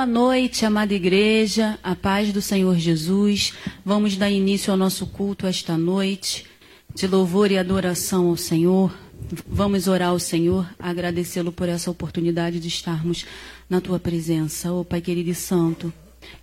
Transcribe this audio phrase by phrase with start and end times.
[0.00, 3.52] Boa noite, amada igreja, a paz do Senhor Jesus.
[3.84, 6.46] Vamos dar início ao nosso culto esta noite,
[6.94, 8.96] de louvor e adoração ao Senhor.
[9.46, 13.26] Vamos orar ao Senhor, agradecê-lo por essa oportunidade de estarmos
[13.68, 14.72] na tua presença.
[14.72, 15.92] Ó oh, Pai querido e santo,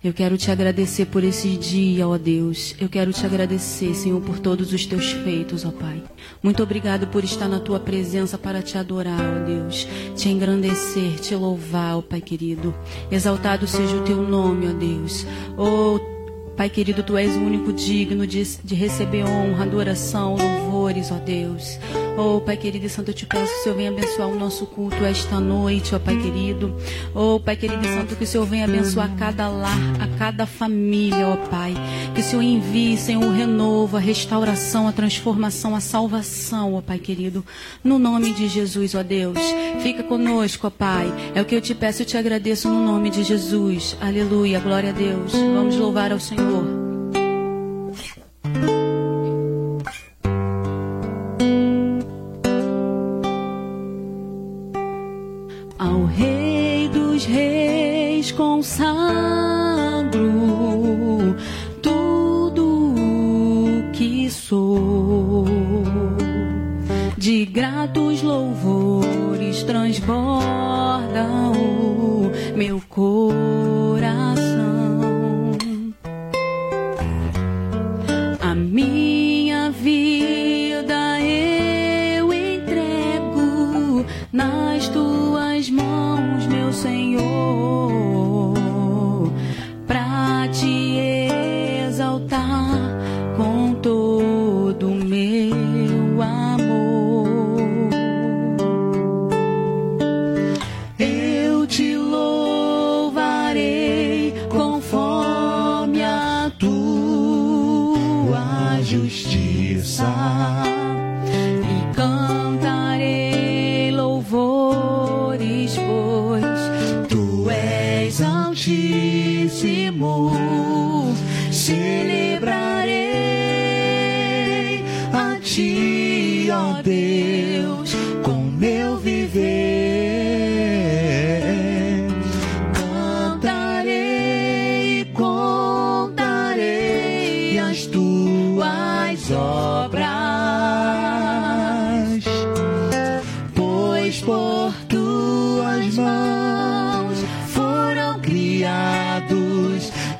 [0.02, 2.74] eu quero te agradecer por esse dia, ó Deus.
[2.80, 6.02] Eu quero te agradecer, Senhor, por todos os teus feitos, ó Pai.
[6.42, 9.86] Muito obrigado por estar na tua presença para te adorar, ó Deus.
[10.16, 12.74] Te engrandecer, te louvar, ó Pai querido.
[13.10, 15.26] Exaltado seja o teu nome, ó Deus.
[15.56, 16.17] Oh,
[16.58, 21.78] Pai querido, tu és o único digno de, de receber honra, adoração, louvores, ó Deus.
[22.18, 24.66] Oh, Pai querido e santo, eu te peço que o Senhor venha abençoar o nosso
[24.66, 26.76] culto esta noite, ó Pai querido.
[27.14, 31.28] Oh, Pai querido e santo, que o Senhor venha abençoar cada lar, a cada família,
[31.28, 31.74] ó Pai.
[32.12, 36.98] Que o Senhor envie, Senhor, o renovo, a restauração, a transformação, a salvação, ó Pai
[36.98, 37.44] querido.
[37.84, 39.38] No nome de Jesus, ó Deus.
[39.80, 41.06] Fica conosco, ó Pai.
[41.36, 43.96] É o que eu te peço e te agradeço no nome de Jesus.
[44.00, 45.30] Aleluia, glória a Deus.
[45.30, 46.47] Vamos louvar ao Senhor.
[46.50, 46.77] Oh.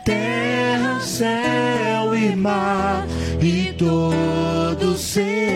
[0.09, 3.07] terra, céu e mar
[3.43, 5.48] e todo ser.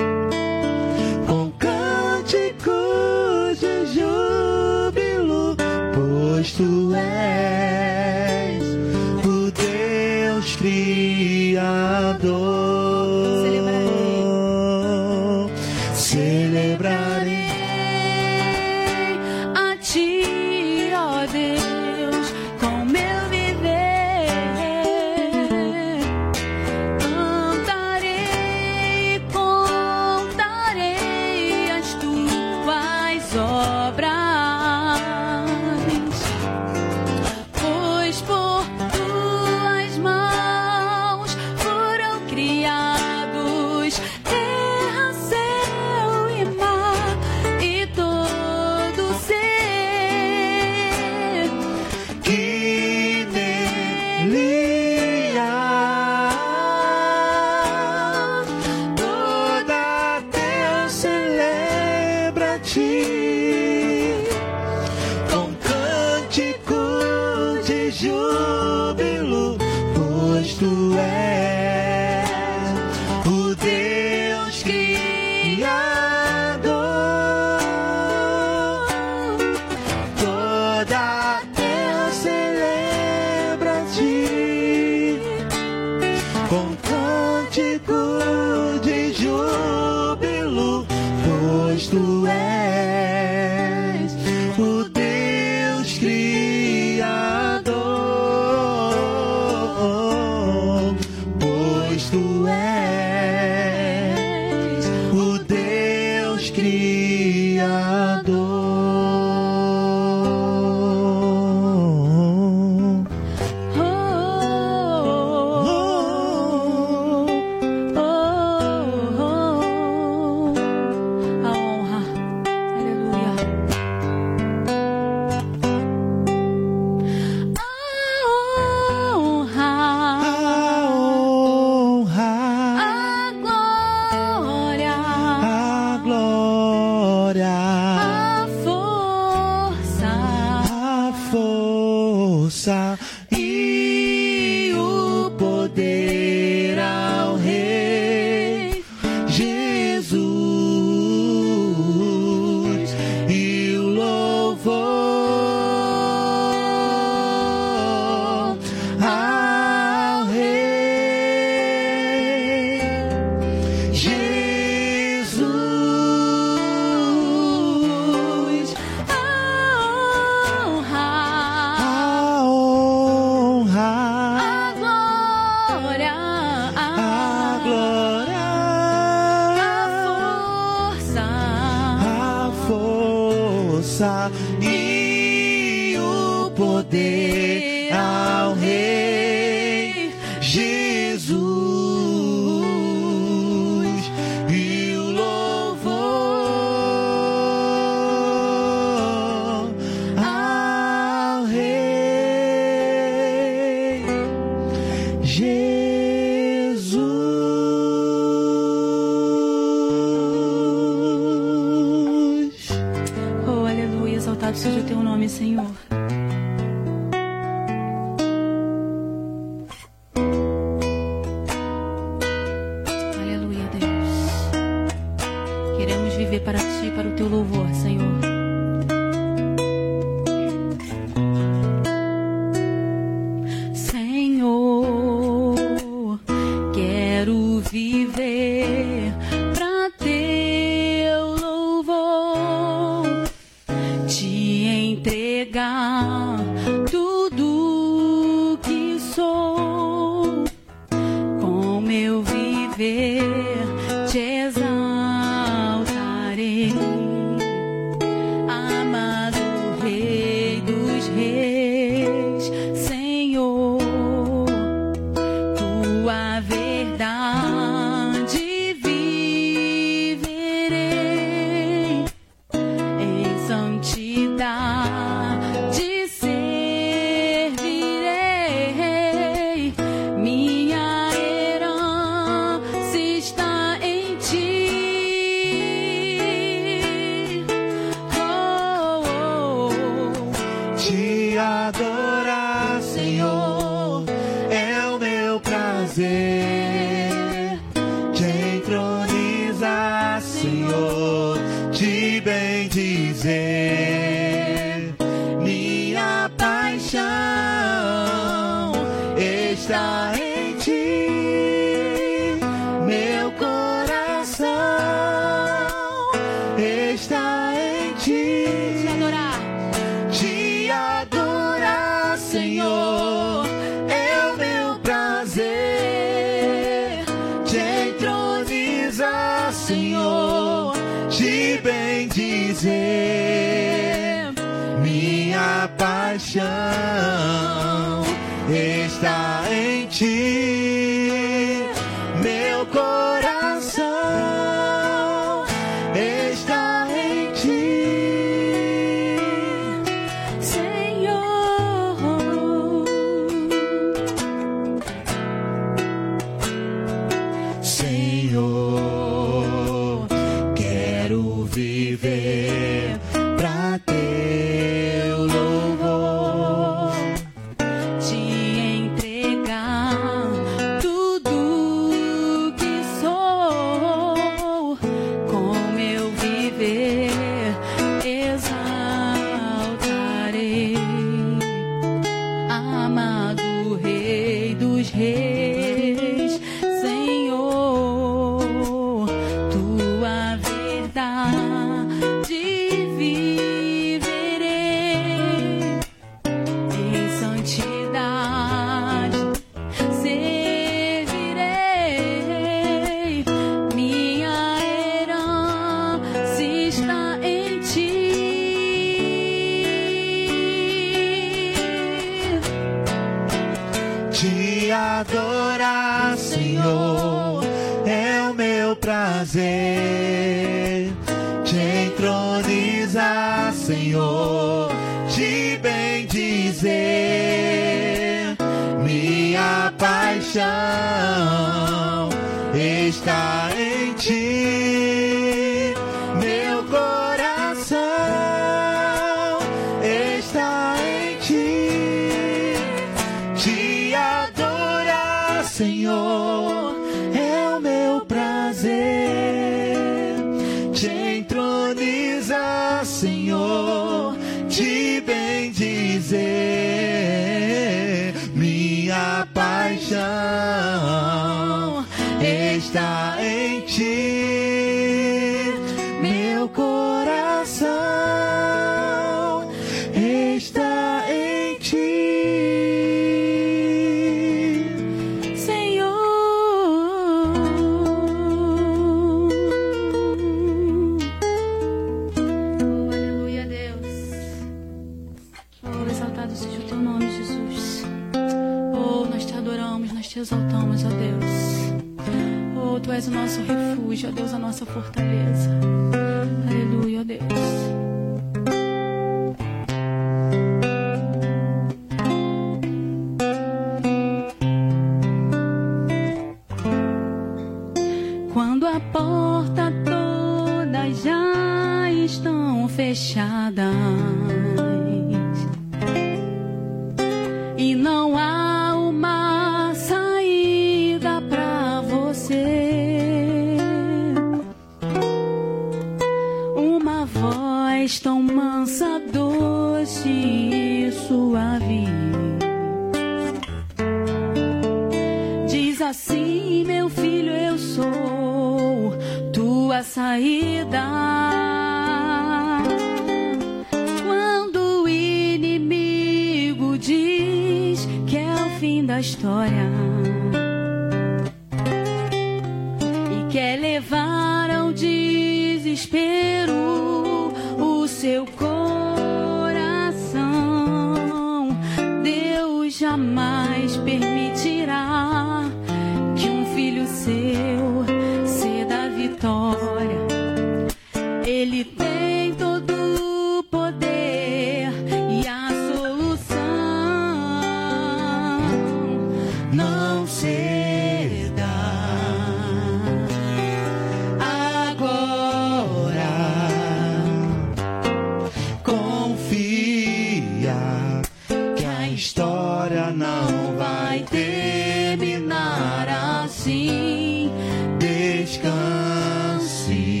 [599.61, 600.00] see.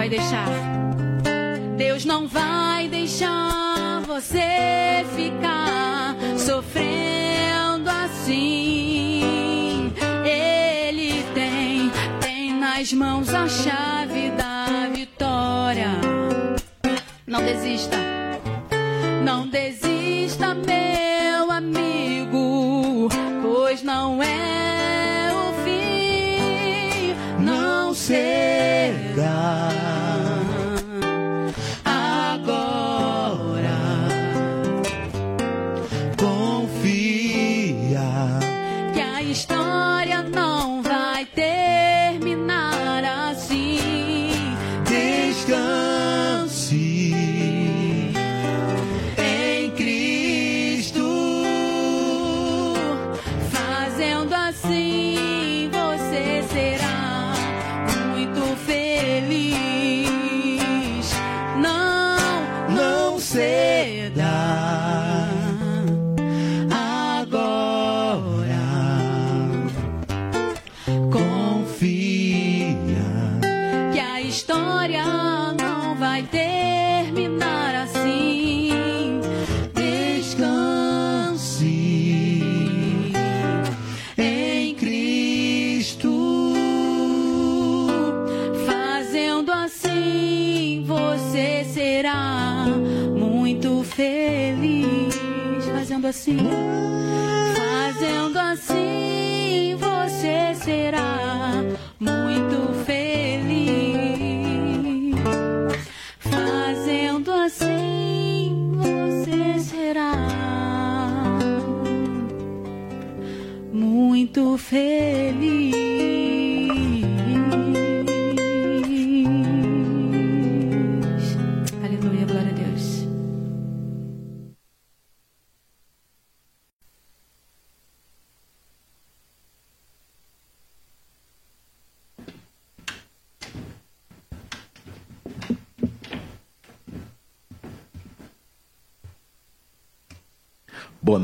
[0.00, 0.48] vai deixar.
[1.76, 9.92] Deus não vai deixar você ficar sofrendo assim.
[10.24, 15.90] Ele tem, tem nas mãos a chave da vitória.
[17.26, 17.98] Não desista,
[19.22, 19.69] não desista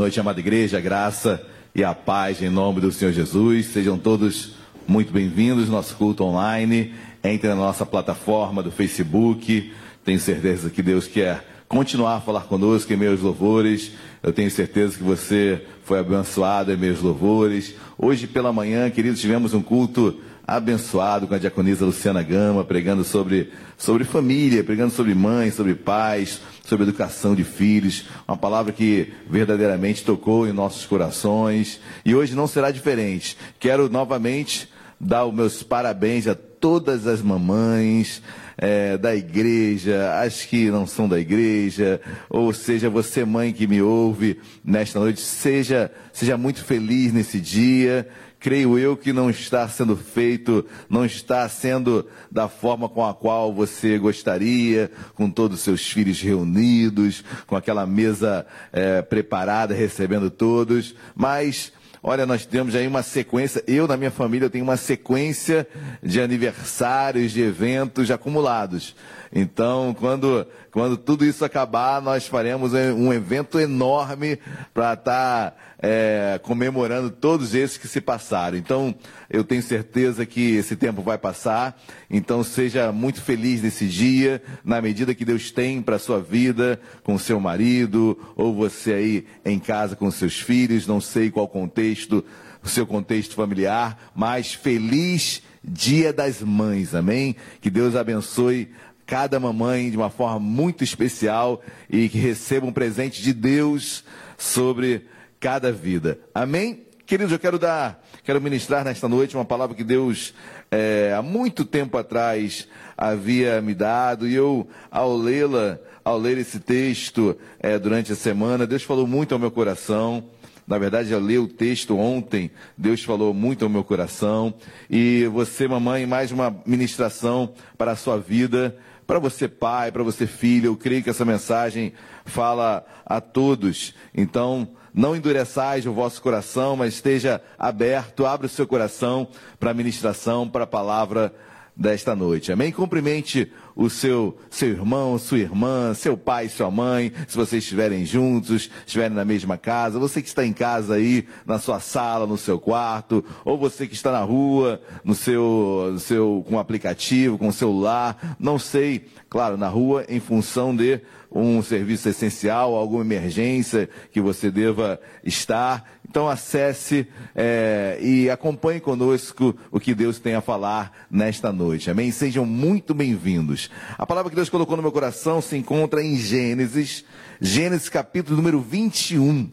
[0.06, 3.66] noite, amada igreja, graça e a paz em nome do Senhor Jesus.
[3.66, 4.52] Sejam todos
[4.86, 6.94] muito bem-vindos nosso culto online.
[7.24, 9.72] Entre na nossa plataforma do Facebook.
[10.04, 13.90] Tenho certeza que Deus quer continuar a falar conosco em meus louvores.
[14.22, 17.74] Eu tenho certeza que você foi abençoado em meus louvores.
[17.98, 23.52] Hoje pela manhã, queridos, tivemos um culto abençoado com a diaconisa Luciana Gama, pregando sobre,
[23.76, 28.04] sobre família, pregando sobre mães, sobre pais, sobre educação de filhos.
[28.28, 31.80] Uma palavra que verdadeiramente tocou em nossos corações.
[32.04, 33.36] E hoje não será diferente.
[33.58, 34.68] Quero novamente
[35.00, 38.22] dar os meus parabéns a todas as mamães
[38.56, 43.82] é, da igreja, as que não são da igreja, ou seja, você mãe que me
[43.82, 48.08] ouve nesta noite, seja, seja muito feliz nesse dia.
[48.38, 53.52] Creio eu que não está sendo feito, não está sendo da forma com a qual
[53.52, 60.94] você gostaria, com todos os seus filhos reunidos, com aquela mesa é, preparada, recebendo todos,
[61.14, 61.72] mas
[62.08, 65.66] Olha, nós temos aí uma sequência, eu na minha família eu tenho uma sequência
[66.00, 68.94] de aniversários, de eventos acumulados.
[69.34, 74.38] Então, quando, quando tudo isso acabar, nós faremos um evento enorme
[74.74, 78.58] para estar é, comemorando todos esses que se passaram.
[78.58, 78.94] Então,
[79.30, 81.80] eu tenho certeza que esse tempo vai passar.
[82.10, 86.78] Então, seja muito feliz nesse dia, na medida que Deus tem para a sua vida,
[87.02, 92.22] com seu marido, ou você aí em casa com seus filhos, não sei qual contexto,
[92.62, 97.34] o seu contexto familiar, mas feliz Dia das Mães, amém?
[97.60, 98.70] Que Deus abençoe
[99.06, 104.04] cada mamãe de uma forma muito especial e que receba um presente de Deus
[104.36, 105.06] sobre
[105.38, 106.18] cada vida.
[106.34, 106.82] Amém?
[107.06, 110.34] Queridos, eu quero dar, quero ministrar nesta noite uma palavra que Deus
[110.72, 112.66] é, há muito tempo atrás
[112.96, 118.66] havia me dado e eu, ao lê-la, ao ler esse texto é, durante a semana,
[118.66, 120.24] Deus falou muito ao meu coração.
[120.66, 124.52] Na verdade, eu li o texto ontem, Deus falou muito ao meu coração.
[124.90, 130.26] E você, mamãe, mais uma ministração para a sua vida, para você, pai, para você,
[130.26, 130.66] filho.
[130.66, 131.92] Eu creio que essa mensagem
[132.24, 133.94] fala a todos.
[134.14, 139.28] Então, não endureçais o vosso coração, mas esteja aberto, abra o seu coração
[139.60, 141.34] para a ministração, para a palavra
[141.76, 142.50] desta noite.
[142.50, 142.72] Amém?
[142.72, 148.70] Cumprimente o seu, seu irmão, sua irmã, seu pai, sua mãe, se vocês estiverem juntos,
[148.86, 152.58] estiverem na mesma casa, você que está em casa aí, na sua sala, no seu
[152.58, 158.36] quarto, ou você que está na rua, no seu, no seu, com aplicativo, com celular,
[158.40, 164.50] não sei, claro, na rua, em função de um serviço essencial, alguma emergência que você
[164.50, 165.95] deva estar.
[166.08, 171.90] Então acesse é, e acompanhe conosco o que Deus tem a falar nesta noite.
[171.90, 172.12] Amém?
[172.12, 173.68] Sejam muito bem-vindos.
[173.98, 177.04] A palavra que Deus colocou no meu coração se encontra em Gênesis,
[177.40, 179.50] Gênesis capítulo número 21.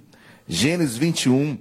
[0.47, 1.57] Gênesis 21,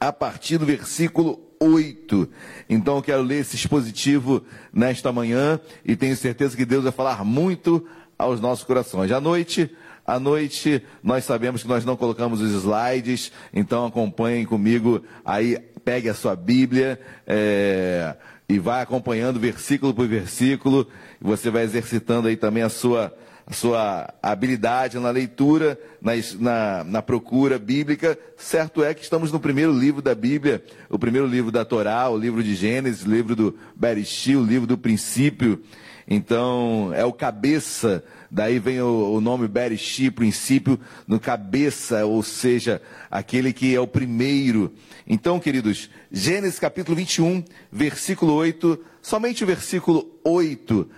[0.00, 2.28] a partir do versículo 8.
[2.68, 7.24] Então eu quero ler esse expositivo nesta manhã e tenho certeza que Deus vai falar
[7.24, 7.86] muito
[8.18, 9.12] aos nossos corações.
[9.12, 9.70] À noite,
[10.08, 16.08] à noite, nós sabemos que nós não colocamos os slides, então acompanhem comigo aí, pegue
[16.08, 18.16] a sua Bíblia é,
[18.48, 20.88] e vai acompanhando versículo por versículo,
[21.20, 23.14] você vai exercitando aí também a sua
[23.50, 28.18] sua habilidade na leitura, na, na, na, procura bíblica.
[28.36, 32.18] Certo é que estamos no primeiro livro da Bíblia, o primeiro livro da Torá, o
[32.18, 35.62] livro de Gênesis, o livro do Bereshit, o livro do princípio.
[36.10, 42.80] Então, é o cabeça, daí vem o, o nome Bereshit, princípio, no cabeça, ou seja,
[43.10, 44.72] aquele que é o primeiro.
[45.06, 50.88] Então, queridos, Gênesis capítulo 21, versículo 8, somente o versículo 8,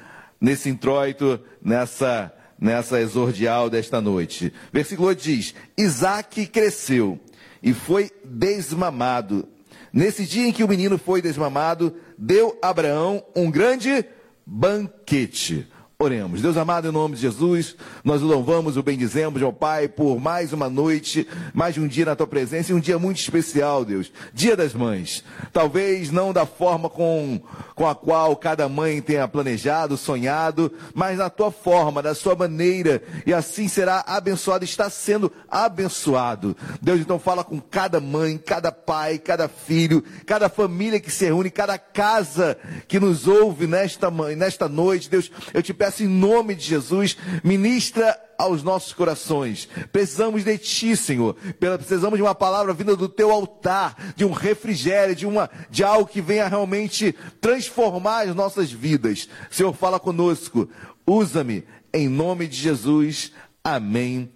[0.41, 4.53] nesse introito, nessa nessa exordial desta noite.
[4.71, 7.19] Versículo 8 diz: Isaac cresceu
[7.63, 9.49] e foi desmamado.
[9.93, 14.05] Nesse dia em que o menino foi desmamado, deu Abraão um grande
[14.51, 15.67] banquete.
[16.03, 16.41] Oremos.
[16.41, 20.51] Deus amado, em nome de Jesus, nós o louvamos, o bendizemos, meu Pai, por mais
[20.51, 24.11] uma noite, mais um dia na tua presença e um dia muito especial, Deus.
[24.33, 25.23] Dia das Mães.
[25.53, 27.39] Talvez não da forma com,
[27.75, 33.03] com a qual cada mãe tenha planejado, sonhado, mas na tua forma, da sua maneira,
[33.27, 36.57] e assim será abençoado, está sendo abençoado.
[36.81, 41.51] Deus então fala com cada mãe, cada pai, cada filho, cada família que se reúne,
[41.51, 42.57] cada casa
[42.89, 45.11] que nos ouve nesta, nesta noite.
[45.11, 49.69] Deus, eu te peço em nome de Jesus, ministra aos nossos corações.
[49.93, 51.35] Precisamos de Ti, Senhor.
[51.59, 56.11] Precisamos de uma palavra vinda do Teu altar, de um refrigério, de, uma, de algo
[56.11, 59.29] que venha realmente transformar as nossas vidas.
[59.51, 60.69] Senhor, fala conosco.
[61.07, 63.33] Usa-me em nome de Jesus.
[63.65, 64.33] Amém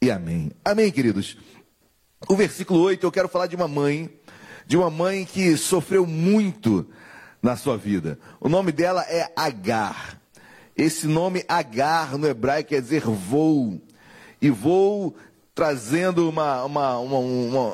[0.00, 0.50] e amém.
[0.64, 1.36] Amém, queridos.
[2.28, 4.08] O versículo 8, eu quero falar de uma mãe,
[4.66, 6.88] de uma mãe que sofreu muito
[7.42, 8.18] na sua vida.
[8.40, 10.21] O nome dela é Agar.
[10.76, 13.80] Esse nome Agar no hebraico quer dizer voo.
[14.40, 15.14] E voo
[15.54, 17.18] trazendo uma, uma, uma,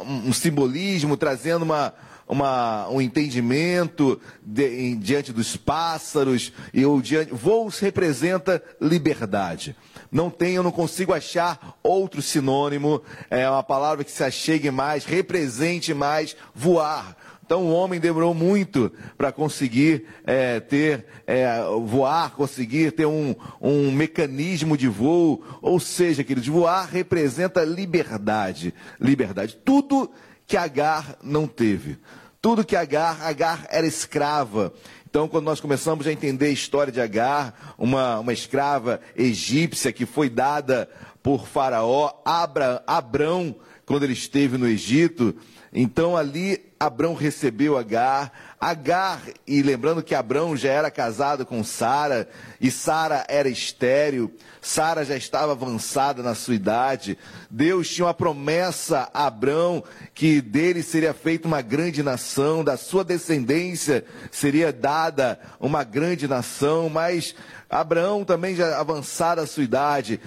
[0.03, 1.95] um simbolismo, trazendo uma,
[2.27, 6.53] uma, um entendimento de, em, diante dos pássaros.
[6.75, 9.77] E o diante, voo representa liberdade.
[10.11, 15.93] Não eu não consigo achar outro sinônimo, é uma palavra que se achegue mais, represente
[15.93, 17.17] mais voar.
[17.49, 23.91] Então o homem demorou muito para conseguir é, ter, é, voar, conseguir ter um, um
[23.91, 25.43] mecanismo de voo.
[25.63, 28.75] Ou seja, queridos, voar representa liberdade.
[29.01, 29.57] Liberdade.
[29.65, 30.11] Tudo
[30.47, 31.97] que Agar não teve.
[32.39, 34.71] Tudo que Agar, Agar era escrava.
[35.09, 40.05] Então, quando nós começamos a entender a história de Agar, uma, uma escrava egípcia que
[40.05, 40.87] foi dada
[41.23, 43.57] por Faraó, Abra, Abrão,
[43.87, 45.35] quando ele esteve no Egito,
[45.73, 48.33] então ali Abrão recebeu Agar.
[48.61, 52.29] Agar, e lembrando que Abrão já era casado com Sara,
[52.61, 57.17] e Sara era estéril, Sara já estava avançada na sua idade.
[57.49, 63.05] Deus tinha uma promessa a Abrão que dele seria feita uma grande nação, da sua
[63.05, 67.35] descendência seria dada uma grande nação, mas
[67.71, 70.21] Abraão também já avançada a sua idade.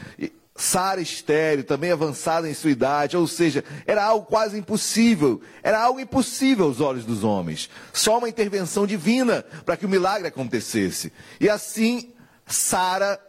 [0.62, 6.00] Sara estéreo, também avançada em sua idade, ou seja, era algo quase impossível, era algo
[6.00, 7.68] impossível aos olhos dos homens.
[7.92, 11.12] Só uma intervenção divina para que o milagre acontecesse.
[11.40, 12.14] E assim,
[12.46, 13.20] Sara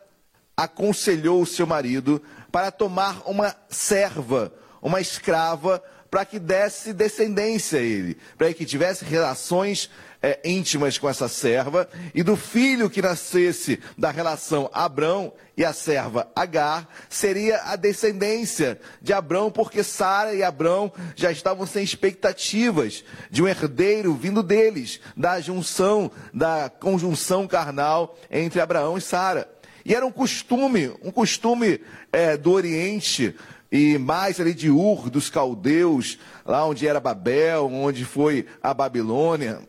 [0.55, 2.21] aconselhou o seu marido
[2.53, 9.03] para tomar uma serva, uma escrava, para que desse descendência a ele, para que tivesse
[9.03, 9.89] relações
[10.21, 15.73] é, íntimas com essa serva, e do filho que nascesse da relação Abrão e a
[15.73, 23.03] serva Agar, seria a descendência de Abrão, porque Sara e Abrão já estavam sem expectativas
[23.31, 29.51] de um herdeiro vindo deles, da junção, da conjunção carnal entre Abraão e Sara.
[29.83, 31.81] E era um costume, um costume
[32.13, 33.35] é, do Oriente,
[33.73, 39.61] e mais ali de Ur, dos caldeus, lá onde era Babel, onde foi a Babilônia,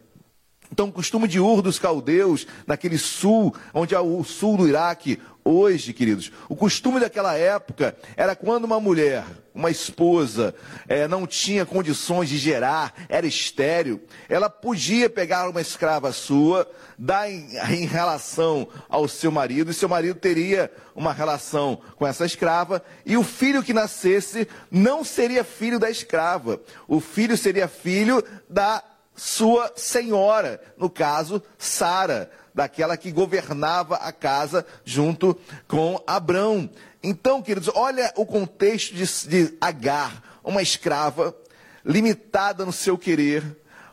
[0.74, 5.20] então, o costume de Ur dos caldeus, naquele sul, onde é o sul do Iraque,
[5.44, 10.56] hoje, queridos, o costume daquela época era quando uma mulher, uma esposa,
[10.88, 17.30] é, não tinha condições de gerar, era estéril, ela podia pegar uma escrava sua, dar
[17.30, 22.84] em, em relação ao seu marido, e seu marido teria uma relação com essa escrava,
[23.06, 28.84] e o filho que nascesse não seria filho da escrava, o filho seria filho da
[29.16, 35.38] sua senhora, no caso, Sara, daquela que governava a casa junto
[35.68, 36.70] com Abrão.
[37.02, 41.36] Então, queridos, olha o contexto de, de Agar, uma escrava,
[41.86, 43.44] limitada no seu querer,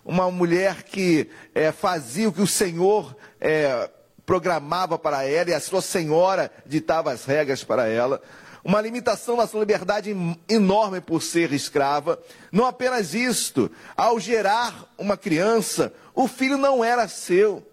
[0.04, 3.90] uma mulher que é, fazia o que o Senhor é,
[4.24, 8.22] programava para ela e a sua senhora ditava as regras para ela.
[8.62, 10.14] Uma limitação na sua liberdade
[10.48, 12.16] enorme por ser escrava.
[12.52, 17.66] Não apenas isto, ao gerar uma criança, o filho não era seu.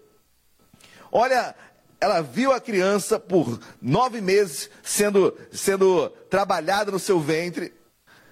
[1.10, 1.54] Olha,
[2.00, 7.72] ela viu a criança por nove meses sendo, sendo trabalhada no seu ventre.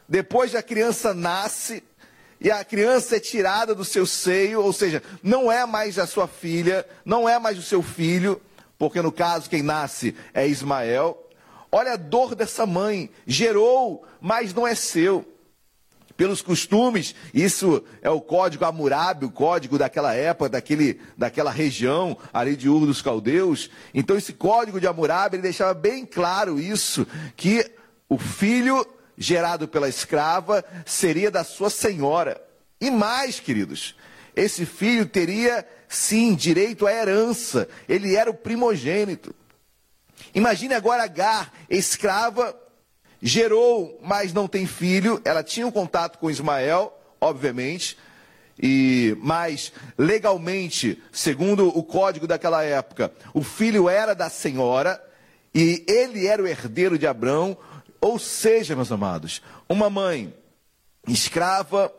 [0.08, 1.82] Depois a criança nasce
[2.40, 6.28] e a criança é tirada do seu seio, ou seja, não é mais a sua
[6.28, 8.40] filha, não é mais o seu filho,
[8.78, 11.22] porque no caso quem nasce é Ismael.
[11.72, 15.26] Olha a dor dessa mãe, gerou, mas não é seu.
[16.16, 22.57] Pelos costumes, isso é o código Hammurabi, o código daquela época, daquele, daquela região ali
[22.57, 23.70] de Ur dos Caldeus.
[23.92, 27.70] Então esse código de Hammurabi, deixava bem claro isso, que
[28.09, 32.40] o filho gerado pela escrava seria da sua senhora.
[32.81, 33.94] E mais, queridos,
[34.35, 39.35] esse filho teria sim direito à herança, ele era o primogênito.
[40.35, 42.55] Imagine agora Agar, escrava,
[43.22, 47.96] gerou, mas não tem filho, ela tinha um contato com Ismael, obviamente,
[48.61, 55.02] e mas legalmente, segundo o código daquela época, o filho era da senhora
[55.55, 57.57] e ele era o herdeiro de Abraão,
[58.00, 60.33] ou seja, meus amados, uma mãe
[61.09, 61.92] escrava,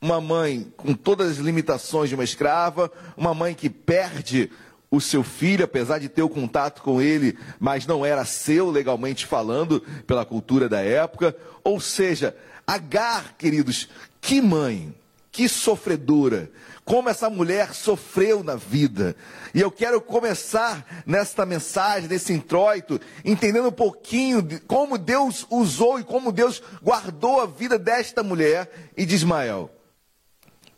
[0.00, 4.50] uma mãe com todas as limitações de uma escrava, uma mãe que perde
[4.96, 9.26] o seu filho, apesar de ter o contato com ele, mas não era seu legalmente
[9.26, 11.36] falando, pela cultura da época.
[11.62, 12.34] Ou seja,
[12.66, 13.88] Agar, queridos,
[14.20, 14.94] que mãe,
[15.30, 16.50] que sofredora,
[16.82, 19.14] como essa mulher sofreu na vida.
[19.54, 26.00] E eu quero começar nesta mensagem, nesse introito, entendendo um pouquinho de como Deus usou
[26.00, 29.70] e como Deus guardou a vida desta mulher e de Ismael.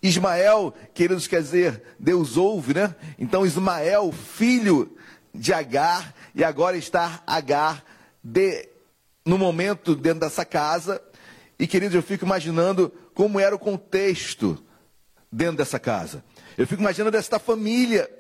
[0.03, 2.95] Ismael, queridos, quer dizer, Deus ouve, né?
[3.19, 4.97] Então Ismael, filho
[5.35, 7.85] de Agar, e agora está Agar
[8.23, 8.69] de,
[9.25, 11.01] no momento dentro dessa casa.
[11.59, 14.62] E queridos, eu fico imaginando como era o contexto
[15.33, 16.25] dentro dessa casa.
[16.57, 18.11] Eu fico imaginando esta família.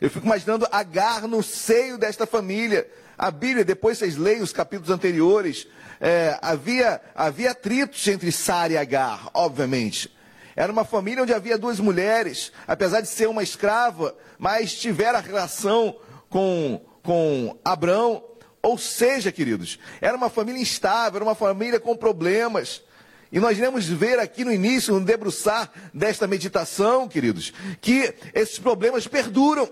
[0.00, 2.88] Eu fico imaginando Agar no seio desta família.
[3.16, 5.66] A Bíblia, depois vocês leem os capítulos anteriores,
[6.00, 10.16] é, havia, havia atritos entre Sara e Agar, obviamente.
[10.58, 15.22] Era uma família onde havia duas mulheres, apesar de ser uma escrava, mas tiveram a
[15.22, 15.94] relação
[16.28, 18.24] com, com Abraão.
[18.60, 22.82] Ou seja, queridos, era uma família instável, era uma família com problemas.
[23.30, 29.06] E nós iremos ver aqui no início, no debruçar desta meditação, queridos, que esses problemas
[29.06, 29.70] perduram.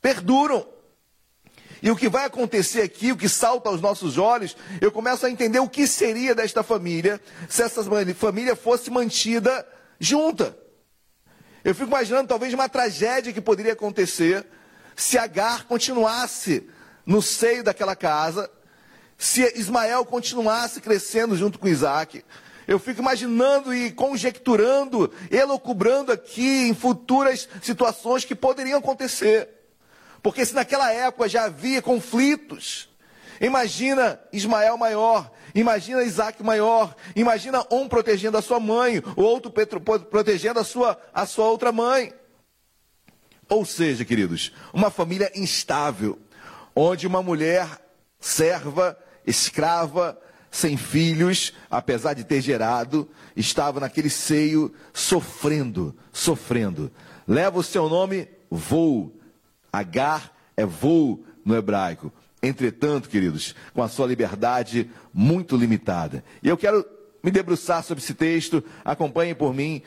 [0.00, 0.66] Perduram.
[1.82, 5.30] E o que vai acontecer aqui, o que salta aos nossos olhos, eu começo a
[5.30, 7.82] entender o que seria desta família se essa
[8.14, 9.66] família fosse mantida
[10.00, 10.56] junta.
[11.64, 14.46] Eu fico imaginando talvez uma tragédia que poderia acontecer
[14.94, 16.68] se Agar continuasse
[17.04, 18.50] no seio daquela casa
[19.18, 22.22] se Ismael continuasse crescendo junto com Isaac.
[22.66, 29.48] Eu fico imaginando e conjecturando, elocubrando aqui em futuras situações que poderiam acontecer.
[30.26, 32.88] Porque se naquela época já havia conflitos,
[33.40, 39.52] imagina Ismael maior, imagina Isaac maior, imagina um protegendo a sua mãe, o outro
[40.10, 42.12] protegendo a sua, a sua outra mãe.
[43.48, 46.18] Ou seja, queridos, uma família instável,
[46.74, 47.68] onde uma mulher
[48.18, 50.20] serva escrava,
[50.50, 56.90] sem filhos, apesar de ter gerado, estava naquele seio sofrendo, sofrendo.
[57.28, 59.15] Leva o seu nome voo.
[59.76, 62.10] Agar é voo no hebraico.
[62.42, 66.24] Entretanto, queridos, com a sua liberdade muito limitada.
[66.42, 66.82] E eu quero
[67.22, 69.82] me debruçar sobre esse texto, acompanhem por mim.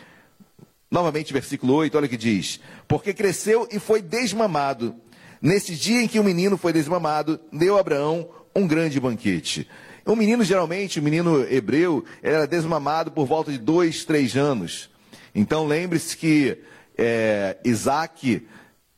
[0.92, 4.96] Novamente, versículo 8, olha o que diz: Porque cresceu e foi desmamado.
[5.42, 9.68] Nesse dia em que o menino foi desmamado, deu Abraão um grande banquete.
[10.06, 14.90] Um menino, geralmente, o menino hebreu, era desmamado por volta de dois, três anos.
[15.34, 16.60] Então lembre-se que
[16.98, 18.46] é, Isaac,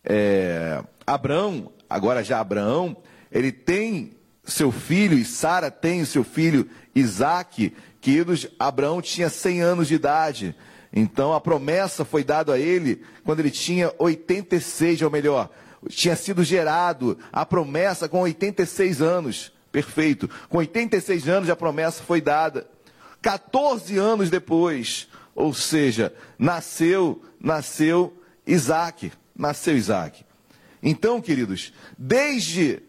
[0.03, 2.97] é, Abraão, agora já Abraão,
[3.31, 4.11] ele tem
[4.43, 10.55] seu filho, e Sara tem seu filho Isaac, queridos, Abraão tinha 100 anos de idade.
[10.93, 15.49] Então a promessa foi dada a ele quando ele tinha 86, ou melhor,
[15.87, 19.51] tinha sido gerado a promessa com 86 anos.
[19.71, 20.29] Perfeito.
[20.49, 22.67] Com 86 anos a promessa foi dada.
[23.21, 28.13] 14 anos depois, ou seja, nasceu, nasceu
[28.45, 29.11] Isaac.
[29.41, 30.23] Nasceu Isaac.
[30.83, 32.79] Então, queridos, desde,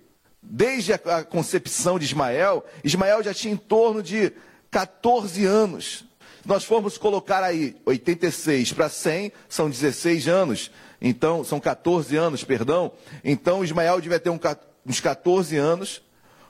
[0.43, 4.33] desde a, concepção de Ismael, Ismael já tinha em torno de
[4.71, 6.05] 14 anos.
[6.45, 10.71] nós formos colocar aí 86 para 100, são 16 anos.
[11.01, 12.93] Então, são 14 anos, perdão.
[13.25, 16.03] Então, Ismael devia ter uns 14 anos.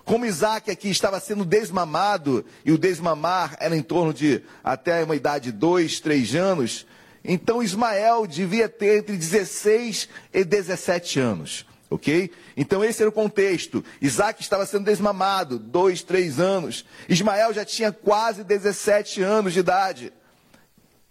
[0.04, 5.14] Como Isaac aqui estava sendo desmamado, e o desmamar era em torno de até uma
[5.14, 6.86] idade de 2, 3 anos,
[7.24, 11.66] então Ismael devia ter entre 16 e 17 anos.
[11.88, 12.30] Ok?
[12.56, 13.84] Então esse era o contexto.
[14.00, 16.86] Isaac estava sendo desmamado, dois, três anos.
[17.08, 20.12] Ismael já tinha quase 17 anos de idade.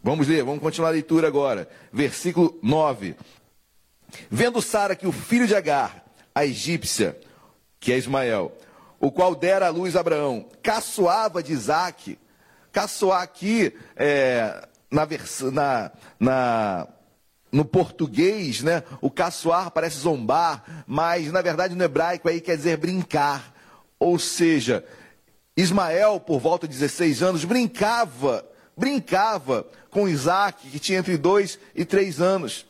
[0.03, 1.69] Vamos ler, vamos continuar a leitura agora.
[1.93, 3.15] Versículo 9.
[4.29, 6.03] Vendo Sara que o filho de Agar,
[6.33, 7.17] a egípcia,
[7.79, 8.51] que é Ismael,
[8.99, 12.17] o qual dera a luz a Abraão, caçoava de Isaac.
[12.71, 15.07] Caçoar aqui, é, na,
[15.51, 16.87] na, na,
[17.51, 22.77] no português, né, o caçoar parece zombar, mas na verdade no hebraico aí quer dizer
[22.77, 23.53] brincar.
[23.97, 24.83] Ou seja,
[25.55, 31.85] Ismael, por volta de 16 anos, brincava, brincava com Isaac, que tinha entre 2 e
[31.85, 32.65] 3 anos.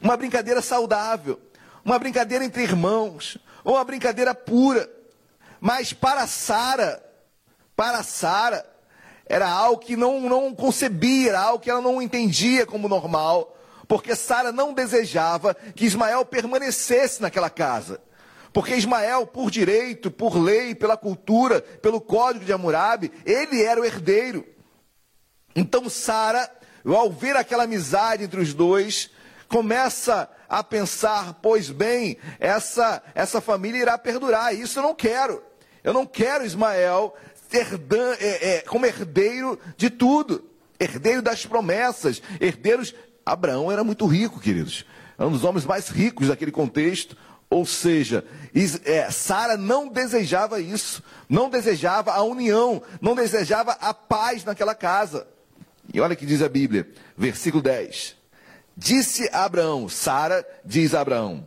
[0.00, 1.40] Uma brincadeira saudável,
[1.84, 4.88] uma brincadeira entre irmãos, uma brincadeira pura.
[5.60, 7.02] Mas para Sara,
[7.76, 8.64] para Sara,
[9.32, 13.56] era algo que não, não concebia, era algo que ela não entendia como normal,
[13.88, 17.98] porque Sara não desejava que Ismael permanecesse naquela casa.
[18.52, 23.84] Porque Ismael, por direito, por lei, pela cultura, pelo código de Hammurabi, ele era o
[23.86, 24.44] herdeiro.
[25.56, 26.50] Então Sara,
[26.84, 29.08] ao ver aquela amizade entre os dois,
[29.48, 35.42] começa a pensar: pois bem, essa, essa família irá perdurar, isso eu não quero.
[35.82, 37.14] Eu não quero Ismael
[37.52, 40.44] herdan, é, é, como herdeiro de tudo,
[40.78, 42.94] herdeiro das promessas, herdeiros.
[43.24, 44.84] Abraão era muito rico, queridos,
[45.18, 47.16] era um dos homens mais ricos daquele contexto.
[47.48, 48.24] Ou seja,
[48.84, 55.26] é, Sara não desejava isso, não desejava a união, não desejava a paz naquela casa.
[55.92, 58.16] E olha o que diz a Bíblia, versículo 10.
[58.74, 61.46] Disse Abraão, Sara diz a Abraão: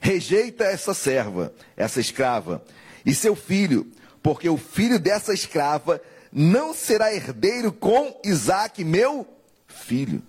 [0.00, 2.62] rejeita essa serva, essa escrava,
[3.04, 3.90] e seu filho,
[4.28, 9.26] porque o filho dessa escrava não será herdeiro com Isaac, meu
[9.66, 10.22] filho.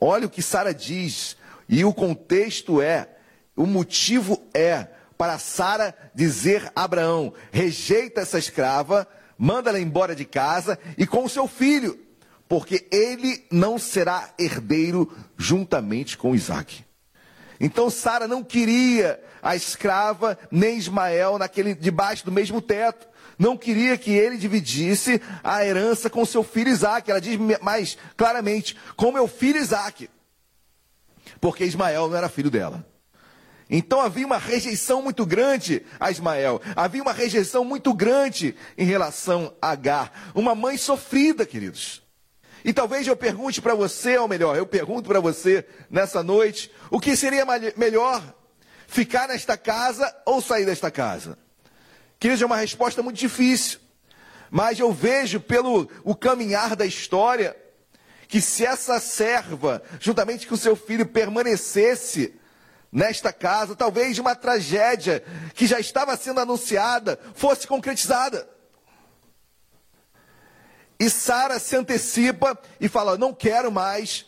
[0.00, 1.36] Olha o que Sara diz,
[1.68, 3.06] e o contexto é,
[3.54, 4.88] o motivo é
[5.18, 11.46] para Sara dizer a Abraão: rejeita essa escrava, manda-la embora de casa e com seu
[11.46, 11.98] filho,
[12.48, 16.82] porque ele não será herdeiro juntamente com Isaac.
[17.60, 23.06] Então Sara não queria a escrava nem Ismael naquele debaixo do mesmo teto.
[23.38, 27.08] Não queria que ele dividisse a herança com seu filho Isaac.
[27.08, 30.10] Ela diz mais claramente, com meu filho Isaac.
[31.40, 32.84] Porque Ismael não era filho dela.
[33.70, 36.60] Então havia uma rejeição muito grande a Ismael.
[36.74, 40.32] Havia uma rejeição muito grande em relação a Agar.
[40.34, 42.02] Uma mãe sofrida, queridos.
[42.64, 46.98] E talvez eu pergunte para você, ou melhor, eu pergunto para você nessa noite, o
[46.98, 48.35] que seria melhor?
[48.86, 51.38] Ficar nesta casa ou sair desta casa?
[52.18, 53.80] Queridos, é uma resposta muito difícil.
[54.50, 57.56] Mas eu vejo pelo o caminhar da história
[58.28, 62.34] que se essa serva, juntamente com seu filho, permanecesse
[62.90, 65.22] nesta casa, talvez uma tragédia
[65.54, 68.48] que já estava sendo anunciada fosse concretizada.
[70.98, 74.26] E Sara se antecipa e fala: Não quero mais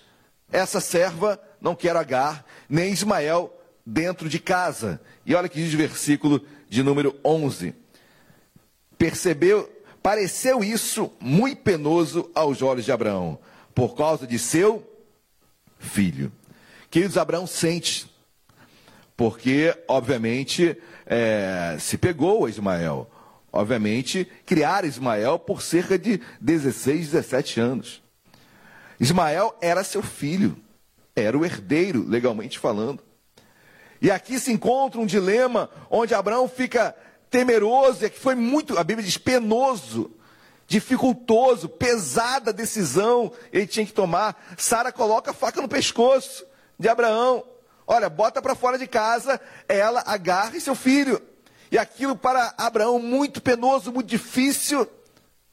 [0.53, 3.58] essa serva, não quero Agar, nem Ismael
[3.89, 5.01] dentro de casa.
[5.25, 7.75] E olha que diz o versículo de número 11.
[8.99, 9.71] Percebeu,
[10.03, 13.39] pareceu isso muito penoso aos olhos de Abraão,
[13.75, 14.87] por causa de seu
[15.79, 16.31] filho.
[16.91, 18.11] Queridos, Abraão sente,
[19.17, 20.77] porque, obviamente,
[21.07, 23.11] é, se pegou a Ismael
[23.51, 28.03] obviamente, criar Ismael por cerca de 16, 17 anos.
[29.01, 30.55] Ismael era seu filho,
[31.17, 33.08] era o herdeiro, legalmente falando.
[34.01, 36.95] E aqui se encontra um dilema onde Abraão fica
[37.31, 40.11] temeroso, e que foi muito, a Bíblia diz, penoso,
[40.67, 44.37] dificultoso, pesada decisão ele tinha que tomar.
[44.57, 46.45] Sara coloca a faca no pescoço
[46.79, 47.43] de Abraão.
[47.87, 51.21] Olha, bota para fora de casa ela, Agar e seu filho.
[51.71, 54.87] E aquilo para Abraão muito penoso, muito difícil.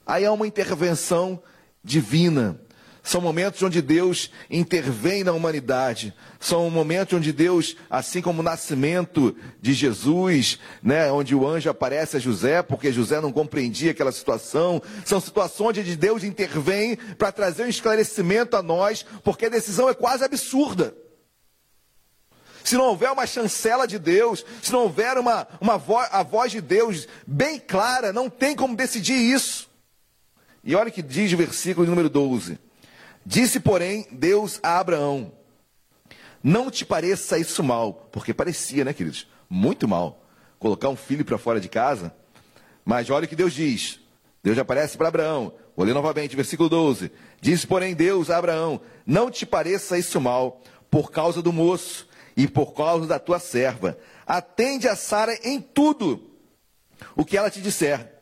[0.05, 1.41] Aí há uma intervenção
[1.83, 2.59] divina.
[3.05, 6.11] São momentos onde Deus intervém na humanidade.
[6.39, 12.17] São momentos onde Deus, assim como o nascimento de Jesus, né, onde o anjo aparece
[12.17, 14.81] a José, porque José não compreendia aquela situação.
[15.05, 19.93] São situações onde Deus intervém para trazer um esclarecimento a nós, porque a decisão é
[19.93, 20.95] quase absurda
[22.63, 26.51] se não houver uma chancela de Deus, se não houver uma, uma vo a voz
[26.51, 29.69] de Deus bem clara, não tem como decidir isso.
[30.63, 32.57] E olha que diz o versículo número 12.
[33.25, 35.31] Disse, porém, Deus a Abraão:
[36.43, 39.27] Não te pareça isso mal, porque parecia, né, queridos?
[39.49, 40.23] Muito mal.
[40.59, 42.13] Colocar um filho para fora de casa.
[42.83, 43.99] Mas olha o que Deus diz.
[44.43, 45.53] Deus aparece para Abraão.
[45.75, 47.11] Vou ler novamente, versículo 12.
[47.41, 50.61] Disse, porém, Deus a Abraão: Não te pareça isso mal,
[50.91, 52.07] por causa do moço
[52.37, 53.97] e por causa da tua serva.
[54.27, 56.31] Atende a Sara em tudo
[57.15, 58.13] o que ela te disser.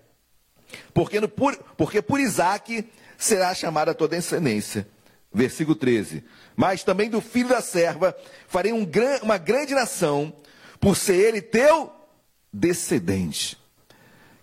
[0.94, 2.90] Porque, no, por, porque por Isaac
[3.24, 4.88] será chamada a tua descendência.
[5.34, 6.24] Versículo 13.
[6.56, 8.16] Mas também do filho da serva
[8.48, 10.34] farei um gran, uma grande nação,
[10.80, 11.92] por ser ele teu
[12.52, 13.58] descendente.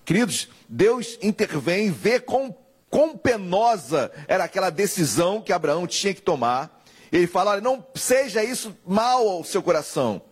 [0.04, 2.56] Queridos, Deus intervém, vê quão,
[2.88, 6.82] quão penosa era aquela decisão que Abraão tinha que tomar.
[7.12, 10.22] Ele fala: olha, não seja isso mal ao seu coração.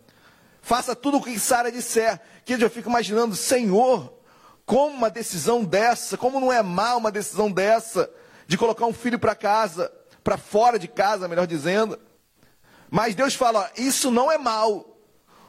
[0.60, 2.20] Faça tudo o que Sara disser.
[2.44, 4.12] Queridos, eu fico imaginando, Senhor,
[4.66, 8.10] como uma decisão dessa, como não é mal uma decisão dessa,
[8.48, 9.92] de colocar um filho para casa,
[10.24, 12.00] para fora de casa, melhor dizendo.
[12.90, 14.98] Mas Deus fala: isso não é mal.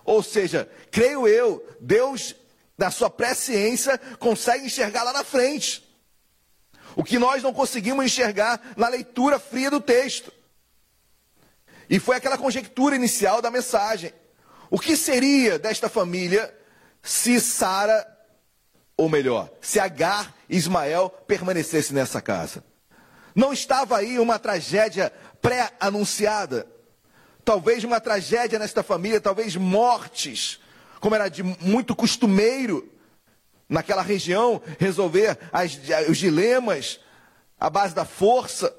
[0.03, 2.35] Ou seja, creio eu, Deus,
[2.77, 5.87] na sua presciência, consegue enxergar lá na frente.
[6.95, 10.33] O que nós não conseguimos enxergar na leitura fria do texto.
[11.89, 14.13] E foi aquela conjectura inicial da mensagem.
[14.69, 16.53] O que seria desta família
[17.01, 18.05] se Sara,
[18.97, 22.63] ou melhor, se Agar e Ismael permanecessem nessa casa?
[23.35, 25.11] Não estava aí uma tragédia
[25.41, 26.67] pré-anunciada?
[27.43, 30.59] Talvez uma tragédia nesta família, talvez mortes,
[30.99, 32.89] como era de muito costumeiro
[33.67, 36.99] naquela região, resolver as, os dilemas
[37.59, 38.75] à base da força.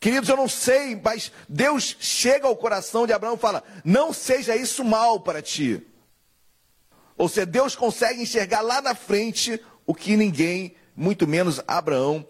[0.00, 4.54] Queridos, eu não sei, mas Deus chega ao coração de Abraão e fala: não seja
[4.54, 5.84] isso mal para ti.
[7.16, 12.24] Ou seja, Deus consegue enxergar lá na frente o que ninguém, muito menos Abraão,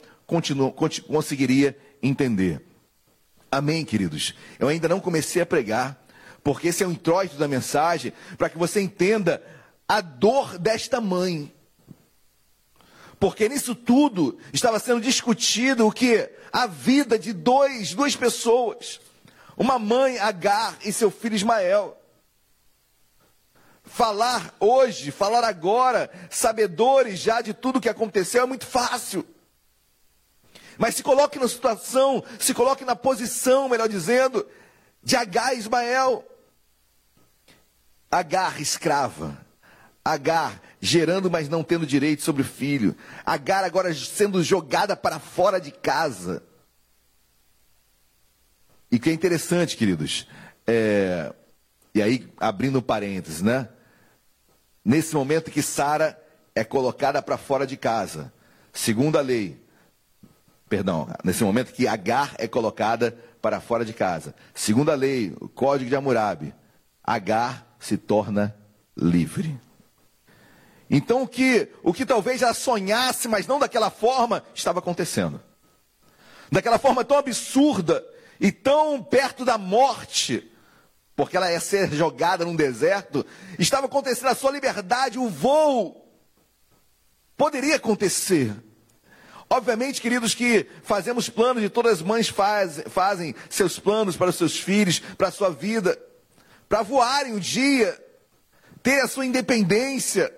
[1.07, 2.62] conseguiria entender.
[3.51, 4.35] Amém, queridos?
[4.59, 5.99] Eu ainda não comecei a pregar,
[6.45, 9.43] porque esse é o introito da mensagem, para que você entenda
[9.89, 11.53] a dor desta mãe.
[13.18, 16.31] Porque nisso tudo estava sendo discutido o que?
[16.53, 19.01] A vida de dois, duas pessoas.
[19.57, 21.97] Uma mãe, Agar, e seu filho Ismael.
[23.83, 29.26] Falar hoje, falar agora, sabedores já de tudo o que aconteceu, é muito fácil.
[30.79, 34.47] Mas se coloque na situação, se coloque na posição, melhor dizendo,
[35.03, 36.24] de Agar Ismael.
[38.09, 39.37] Agar, escrava.
[40.05, 42.97] Agar, gerando, mas não tendo direito sobre o filho.
[43.26, 46.43] Agar agora sendo jogada para fora de casa.
[48.91, 50.26] E que é interessante, queridos,
[50.66, 51.35] é,
[51.95, 53.68] e aí abrindo parênteses, né?
[54.83, 56.18] Nesse momento que Sara
[56.55, 58.33] é colocada para fora de casa,
[58.72, 59.61] segundo a lei,
[60.68, 65.48] perdão, nesse momento que Agar é colocada para fora de casa, segundo a lei, o
[65.48, 66.54] código de Hammurabi,
[67.02, 68.54] Agar se torna
[68.96, 69.58] livre.
[70.90, 75.40] Então o que, o que talvez ela sonhasse, mas não daquela forma, estava acontecendo.
[76.50, 78.04] Daquela forma tão absurda
[78.40, 80.50] e tão perto da morte,
[81.14, 83.24] porque ela ia ser jogada num deserto,
[83.58, 86.08] estava acontecendo a sua liberdade, o voo.
[87.36, 88.54] Poderia acontecer.
[89.51, 94.36] Obviamente, queridos, que fazemos planos e todas as mães faz, fazem seus planos para os
[94.36, 95.99] seus filhos, para a sua vida,
[96.68, 97.99] para voarem um dia,
[98.82, 100.30] ter a sua independência.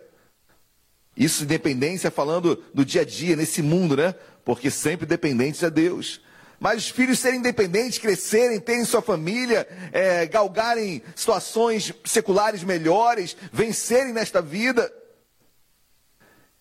[1.16, 4.14] Isso, independência, falando do dia a dia, nesse mundo, né?
[4.44, 6.20] Porque sempre dependentes a Deus.
[6.60, 14.12] Mas os filhos serem independentes, crescerem, terem sua família, é, galgarem situações seculares melhores, vencerem
[14.12, 14.92] nesta vida.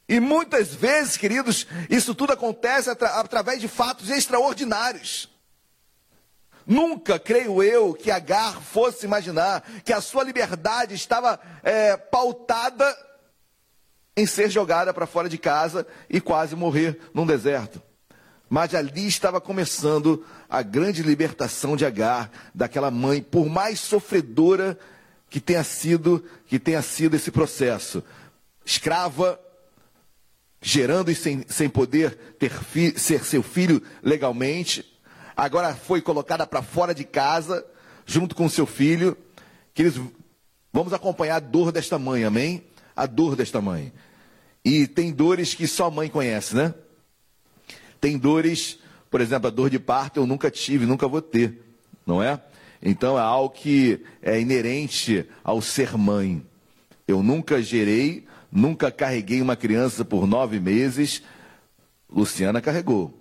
[0.10, 5.30] E muitas vezes, queridos, isso tudo acontece atra através de fatos extraordinários.
[6.66, 12.98] Nunca, creio eu, que Agar fosse imaginar que a sua liberdade estava é, pautada
[14.18, 17.80] em ser jogada para fora de casa e quase morrer num deserto.
[18.50, 24.76] Mas ali estava começando a grande libertação de Agar, daquela mãe, por mais sofredora
[25.30, 28.04] que tenha sido, que tenha sido esse processo.
[28.66, 29.40] Escrava,
[30.62, 34.86] gerando e sem, sem poder ter fi, ser seu filho legalmente,
[35.36, 37.66] agora foi colocada para fora de casa,
[38.06, 39.18] junto com seu filho.
[40.74, 42.64] Vamos acompanhar a dor desta mãe, amém?
[42.96, 43.94] A dor desta mãe.
[44.64, 46.74] E tem dores que só a mãe conhece, né?
[48.02, 48.78] Tem dores,
[49.10, 51.62] por exemplo, a dor de parto eu nunca tive, nunca vou ter,
[52.06, 52.42] não é?
[52.82, 56.46] Então é algo que é inerente ao ser mãe.
[57.08, 61.22] Eu nunca gerei, nunca carreguei uma criança por nove meses,
[62.10, 63.14] Luciana carregou.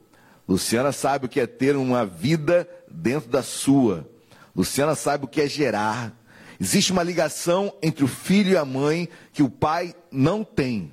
[0.48, 4.08] Luciana sabe o que é ter uma vida dentro da sua.
[4.56, 6.12] Luciana sabe o que é gerar.
[6.58, 10.90] Existe uma ligação entre o filho e a mãe que o pai não tem.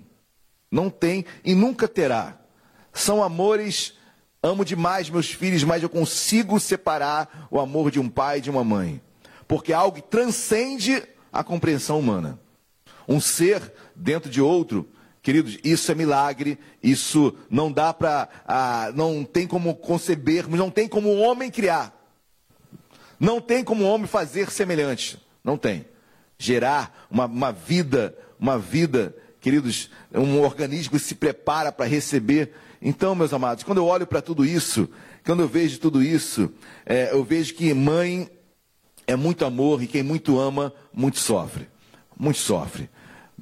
[0.70, 2.38] Não tem e nunca terá.
[2.94, 3.94] São amores.
[4.44, 8.50] Amo demais meus filhos, mas eu consigo separar o amor de um pai e de
[8.52, 9.02] uma mãe.
[9.48, 11.02] Porque é algo que transcende
[11.34, 12.40] a compreensão humana.
[13.08, 14.88] Um ser dentro de outro
[15.26, 20.88] Queridos, isso é milagre, isso não dá para, ah, não tem como concebermos, não tem
[20.88, 21.92] como o homem criar.
[23.20, 25.18] Não tem como o homem fazer semelhante.
[25.44, 25.84] Não tem.
[26.38, 32.52] Gerar uma, uma vida, uma vida, queridos, um organismo que se prepara para receber.
[32.80, 34.88] Então, meus amados, quando eu olho para tudo isso,
[35.26, 36.54] quando eu vejo tudo isso,
[36.86, 38.30] é, eu vejo que mãe
[39.08, 41.68] é muito amor e quem muito ama, muito sofre.
[42.16, 42.88] Muito sofre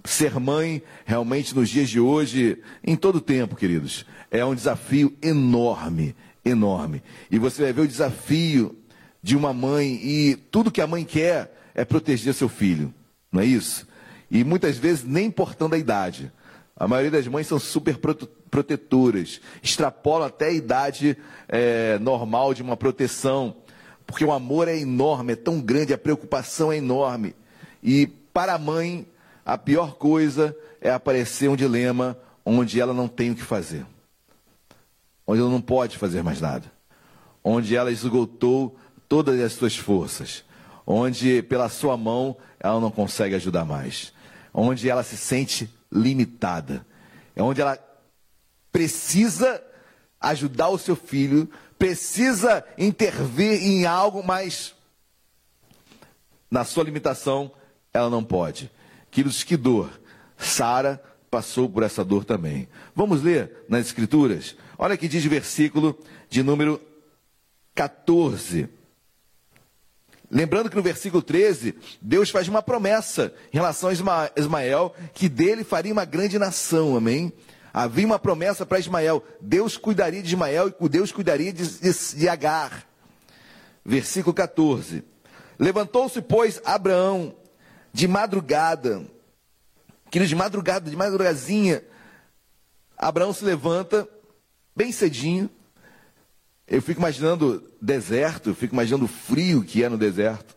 [0.03, 6.15] ser mãe, realmente, nos dias de hoje, em todo tempo, queridos, é um desafio enorme,
[6.43, 7.01] enorme.
[7.29, 8.75] E você vai ver o desafio
[9.21, 12.93] de uma mãe, e tudo que a mãe quer é proteger seu filho,
[13.31, 13.87] não é isso?
[14.29, 16.31] E muitas vezes nem importando a idade.
[16.75, 17.97] A maioria das mães são super
[18.49, 21.15] protetoras, extrapolam até a idade
[21.47, 23.55] é, normal de uma proteção,
[24.05, 27.35] porque o amor é enorme, é tão grande, a preocupação é enorme.
[27.81, 29.05] E para a mãe,
[29.45, 33.85] a pior coisa é aparecer um dilema onde ela não tem o que fazer.
[35.25, 36.71] Onde ela não pode fazer mais nada.
[37.43, 38.77] Onde ela esgotou
[39.07, 40.43] todas as suas forças.
[40.85, 44.13] Onde, pela sua mão, ela não consegue ajudar mais.
[44.53, 46.85] Onde ela se sente limitada.
[47.35, 47.77] É onde ela
[48.71, 49.63] precisa
[50.19, 54.73] ajudar o seu filho, precisa intervir em algo, mas
[56.49, 57.51] na sua limitação
[57.93, 58.71] ela não pode.
[59.13, 59.91] Queridos, que dor.
[60.35, 62.67] Sara passou por essa dor também.
[62.95, 64.55] Vamos ler nas Escrituras?
[64.75, 65.95] Olha que diz o versículo
[66.31, 66.81] de número
[67.75, 68.67] 14.
[70.31, 75.63] Lembrando que no versículo 13, Deus faz uma promessa em relação a Ismael, que dele
[75.63, 77.31] faria uma grande nação, amém?
[77.71, 82.27] Havia uma promessa para Ismael: Deus cuidaria de Ismael e Deus cuidaria de, de, de
[82.27, 82.83] Agar.
[83.85, 85.03] Versículo 14:
[85.59, 87.35] Levantou-se, pois, Abraão
[87.93, 89.05] de madrugada,
[90.09, 91.83] querido, de madrugada, de madrugazinha,
[92.97, 94.09] Abraão se levanta
[94.75, 95.49] bem cedinho.
[96.67, 100.55] Eu fico imaginando deserto, eu fico imaginando o frio que é no deserto.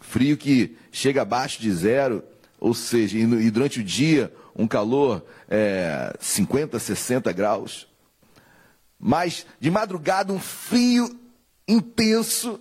[0.00, 2.24] Frio que chega abaixo de zero,
[2.58, 7.86] ou seja, e, durante o dia um calor é, 50, 60 graus.
[8.98, 11.16] Mas de madrugada um frio
[11.68, 12.60] intenso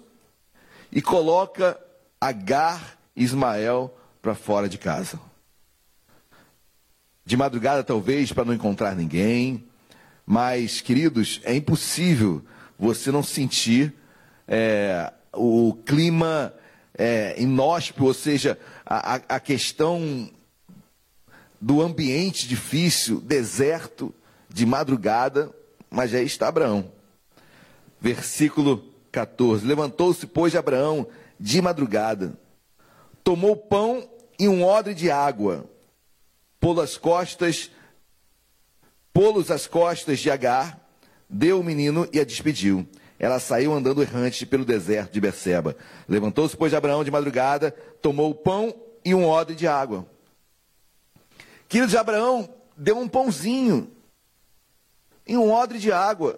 [0.91, 1.79] e coloca
[2.23, 5.19] Agar Ismael para fora de casa.
[7.25, 9.65] De madrugada, talvez, para não encontrar ninguém.
[10.25, 12.43] Mas, queridos, é impossível
[12.77, 13.93] você não sentir
[14.47, 16.53] é, o clima
[16.97, 20.29] é, inóspito, ou seja, a, a questão
[21.59, 24.13] do ambiente difícil, deserto,
[24.49, 25.51] de madrugada,
[25.89, 26.91] mas aí está Abraão.
[27.99, 31.07] Versículo 14: Levantou-se, pois, Abraão
[31.39, 32.37] de madrugada
[33.31, 35.63] tomou pão e um odre de água,
[36.59, 37.71] pô as costas,
[39.13, 40.77] pô-los as costas de Agar,
[41.29, 42.85] deu o menino e a despediu.
[43.17, 45.77] Ela saiu andando errante pelo deserto de Beceba.
[46.09, 47.71] Levantou-se, pois, Abraão de madrugada,
[48.01, 48.75] tomou o pão
[49.05, 50.05] e um odre de água.
[51.69, 53.89] Querido de Abraão, deu um pãozinho
[55.25, 56.37] e um odre de água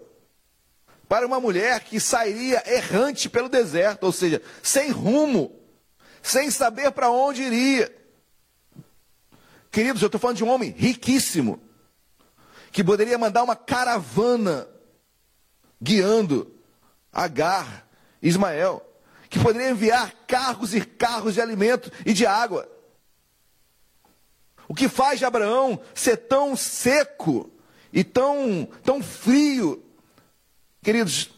[1.09, 5.62] para uma mulher que sairia errante pelo deserto, ou seja, sem rumo
[6.23, 7.93] sem saber para onde iria.
[9.69, 11.61] Queridos, eu estou falando de um homem riquíssimo,
[12.71, 14.67] que poderia mandar uma caravana
[15.81, 16.49] guiando
[17.11, 17.85] Agar,
[18.21, 18.81] Ismael,
[19.29, 22.67] que poderia enviar carros e carros de alimento e de água.
[24.67, 27.51] O que faz de Abraão ser tão seco
[27.91, 29.83] e tão, tão frio?
[30.81, 31.29] Queridos,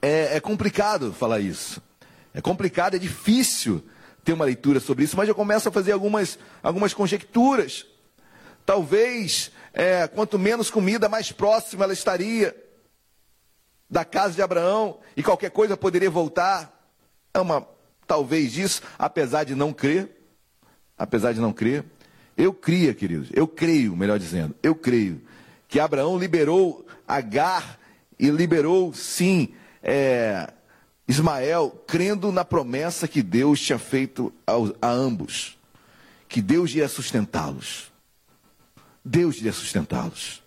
[0.00, 1.82] é, é complicado falar isso.
[2.32, 3.82] É complicado, é difícil
[4.24, 7.86] ter uma leitura sobre isso, mas eu começo a fazer algumas, algumas conjecturas.
[8.64, 12.54] Talvez, é, quanto menos comida, mais próxima ela estaria
[13.88, 16.92] da casa de Abraão e qualquer coisa poderia voltar.
[17.34, 17.66] É uma,
[18.06, 20.08] talvez isso, apesar de não crer,
[20.96, 21.84] apesar de não crer.
[22.36, 25.20] Eu cria, queridos, eu creio, melhor dizendo, eu creio
[25.68, 27.78] que Abraão liberou Agar
[28.18, 29.52] e liberou, sim,
[29.82, 30.52] é,
[31.10, 35.58] Ismael crendo na promessa que Deus tinha feito a, a ambos,
[36.28, 37.90] que Deus ia sustentá-los.
[39.04, 40.40] Deus ia sustentá-los.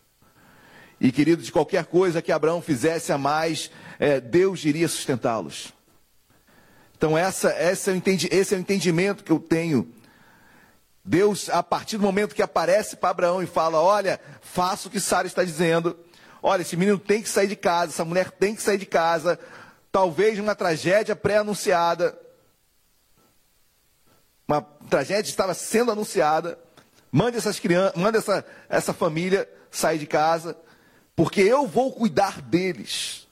[1.02, 5.74] E querido, de qualquer coisa que Abraão fizesse a mais, é, Deus iria sustentá-los.
[6.96, 9.92] Então, essa, essa é entendi, esse é o entendimento que eu tenho.
[11.04, 15.02] Deus, a partir do momento que aparece para Abraão e fala: Olha, faça o que
[15.02, 15.98] Sara está dizendo.
[16.42, 19.38] Olha, esse menino tem que sair de casa, essa mulher tem que sair de casa.
[19.94, 22.20] Talvez uma tragédia pré-anunciada.
[24.48, 26.58] Uma tragédia estava sendo anunciada.
[27.12, 30.58] Mande essas crianças, manda essa, essa família sair de casa,
[31.16, 33.28] porque eu vou cuidar deles.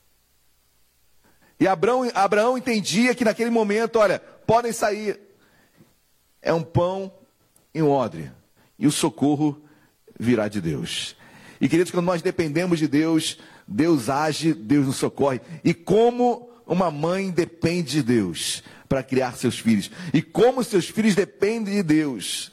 [1.59, 5.20] E Abraão, Abraão entendia que naquele momento, olha, podem sair.
[6.43, 7.12] É um pão
[7.74, 8.32] e um odre.
[8.78, 9.59] E o socorro
[10.20, 11.16] virá de Deus.
[11.59, 15.41] E queridos, quando nós dependemos de Deus, Deus age, Deus nos socorre.
[15.64, 19.92] E como uma mãe depende de Deus para criar seus filhos.
[20.14, 22.52] E como seus filhos dependem de Deus.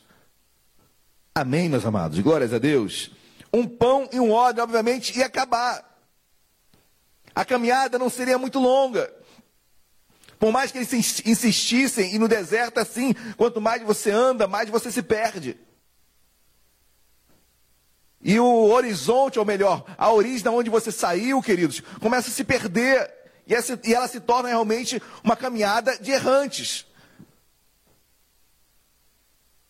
[1.35, 2.19] Amém, meus amados.
[2.19, 3.11] Glórias a Deus.
[3.53, 5.89] Um pão e um odre, obviamente, ia acabar
[7.39, 9.09] a caminhada não seria muito longa.
[10.41, 10.93] Por mais que eles
[11.25, 15.57] insistissem, e no deserto assim, quanto mais você anda, mais você se perde.
[18.21, 22.43] E o horizonte, ou melhor, a origem de onde você saiu, queridos, começa a se
[22.43, 23.09] perder.
[23.49, 26.87] E, ela se torna realmente uma caminhada de errantes.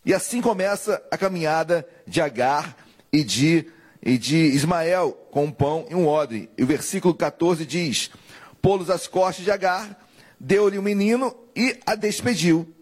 [0.05, 2.77] E assim começa a caminhada de Agar
[3.13, 3.71] e de
[4.03, 6.49] e de Ismael com um pão e um odre.
[6.57, 8.11] E o versículo 14 diz:
[8.63, 10.09] Pô-los as costas de Agar,
[10.39, 12.75] deu-lhe o um menino e a despediu.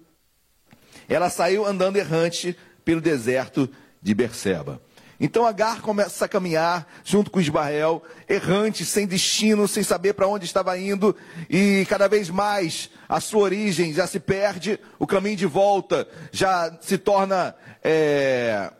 [1.09, 3.68] Ela saiu andando errante pelo deserto
[4.01, 4.80] de Berseba.
[5.19, 10.45] Então Agar começa a caminhar junto com Ismael, errante, sem destino, sem saber para onde
[10.45, 11.17] estava indo,
[11.49, 16.77] e cada vez mais a sua origem já se perde, o caminho de volta já
[16.83, 18.71] se torna é,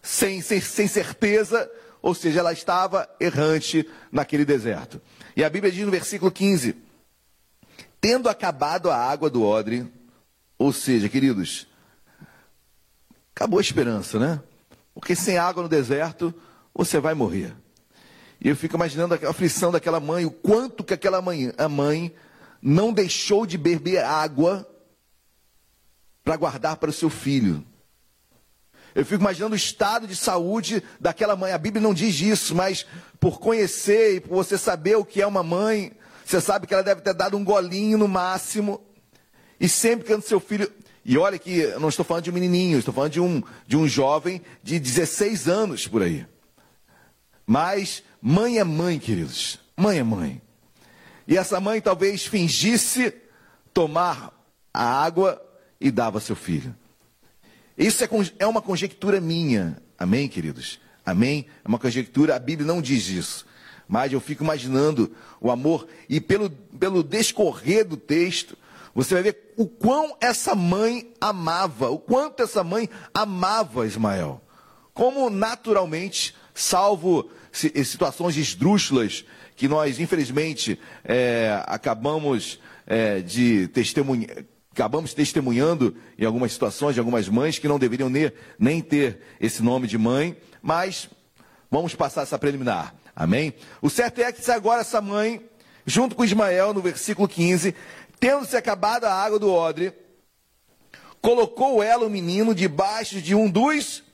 [0.00, 1.68] sem, sem, sem certeza,
[2.00, 5.00] ou seja, ela estava errante naquele deserto.
[5.36, 6.76] E a Bíblia diz no versículo 15:
[8.00, 9.90] Tendo acabado a água do odre,
[10.58, 11.66] ou seja, queridos,
[13.34, 14.40] acabou a esperança, né?
[14.94, 16.34] Porque sem água no deserto,
[16.74, 17.54] você vai morrer.
[18.40, 22.14] E eu fico imaginando a aflição daquela mãe, o quanto que aquela mãe, a mãe,
[22.60, 24.68] não deixou de beber água
[26.24, 27.64] para guardar para o seu filho.
[28.94, 31.52] Eu fico imaginando o estado de saúde daquela mãe.
[31.52, 32.86] A Bíblia não diz isso, mas
[33.18, 35.92] por conhecer e por você saber o que é uma mãe,
[36.24, 38.84] você sabe que ela deve ter dado um golinho no máximo.
[39.58, 40.70] E sempre que seu filho.
[41.04, 43.76] E olha que eu não estou falando de um menininho, estou falando de um, de
[43.76, 46.26] um jovem de 16 anos por aí.
[47.46, 49.58] Mas mãe é mãe, queridos.
[49.76, 50.40] Mãe é mãe.
[51.26, 53.12] E essa mãe talvez fingisse
[53.74, 54.32] tomar
[54.72, 55.42] a água
[55.80, 56.74] e dava seu filho.
[57.76, 59.82] Isso é, é uma conjectura minha.
[59.98, 60.78] Amém, queridos?
[61.04, 61.46] Amém?
[61.64, 63.46] É uma conjectura, a Bíblia não diz isso.
[63.88, 68.56] Mas eu fico imaginando o amor, e pelo, pelo descorrer do texto,
[68.94, 74.40] você vai ver o quão essa mãe amava, o quanto essa mãe amava Ismael.
[74.92, 79.24] Como naturalmente, salvo situações esdrúxulas,
[79.56, 83.70] que nós, infelizmente, é, acabamos é, de
[84.72, 89.62] acabamos testemunhando em algumas situações de algumas mães que não deveriam nem, nem ter esse
[89.62, 91.08] nome de mãe, mas
[91.70, 92.94] vamos passar essa preliminar.
[93.14, 93.54] Amém?
[93.82, 95.42] O certo é que agora essa mãe,
[95.84, 97.74] junto com Ismael, no versículo 15,
[98.22, 99.92] tendo-se acabado a água do odre,
[101.20, 104.04] colocou ela o menino debaixo de um dos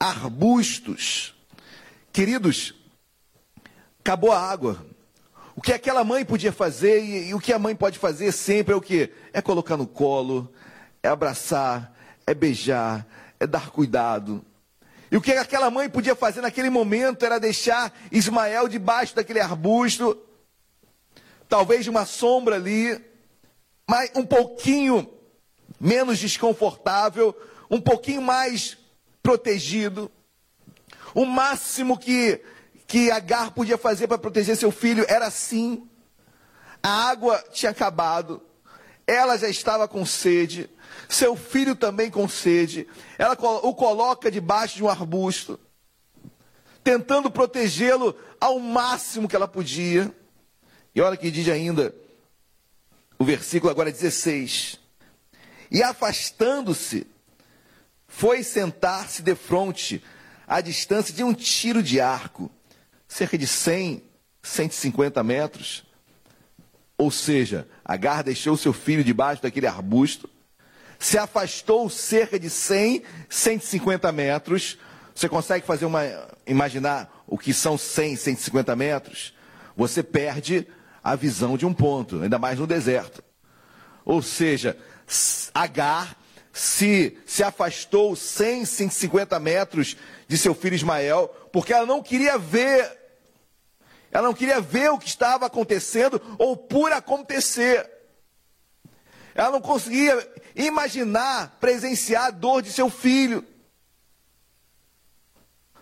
[0.00, 1.34] arbustos.
[2.10, 2.74] Queridos,
[4.00, 4.86] acabou a água.
[5.54, 8.72] O que aquela mãe podia fazer e, e, o que a mãe pode fazer sempre
[8.72, 9.12] é o que?
[9.30, 10.50] É colocar no colo,
[11.02, 11.94] é abraçar,
[12.26, 13.06] é beijar,
[13.38, 14.42] é dar cuidado.
[15.10, 20.18] E o que aquela mãe podia fazer naquele momento era deixar Ismael debaixo daquele arbusto,
[21.52, 22.98] talvez uma sombra ali,
[23.86, 25.06] mas um pouquinho
[25.78, 27.36] menos desconfortável,
[27.70, 28.78] um pouquinho mais
[29.22, 30.10] protegido.
[31.14, 32.40] O máximo que
[32.86, 35.86] que Agar podia fazer para proteger seu filho era assim.
[36.82, 38.40] A água tinha acabado,
[39.06, 40.70] ela já estava com sede,
[41.06, 42.88] seu filho também com sede.
[43.18, 45.60] Ela o coloca debaixo de um arbusto,
[46.82, 50.10] tentando protegê-lo ao máximo que ela podia.
[50.94, 51.94] E olha que diz ainda,
[53.18, 54.78] o versículo agora 16:
[55.70, 57.06] E afastando-se,
[58.06, 60.02] foi sentar-se de frente,
[60.46, 62.50] à distância de um tiro de arco
[63.08, 64.02] cerca de 100,
[64.42, 65.84] 150 metros.
[66.96, 70.28] Ou seja, Agar deixou seu filho debaixo daquele arbusto,
[70.98, 74.78] se afastou cerca de 100, 150 metros.
[75.14, 76.02] Você consegue fazer uma,
[76.46, 79.34] imaginar o que são 100, 150 metros,
[79.76, 80.66] você perde
[81.02, 83.22] a visão de um ponto, ainda mais no deserto.
[84.04, 84.76] Ou seja,
[85.54, 86.16] Agar
[86.52, 89.96] se, se afastou 100, 150 metros
[90.28, 92.98] de seu filho Ismael, porque ela não queria ver,
[94.10, 97.90] ela não queria ver o que estava acontecendo ou por acontecer.
[99.34, 103.44] Ela não conseguia imaginar, presenciar a dor de seu filho.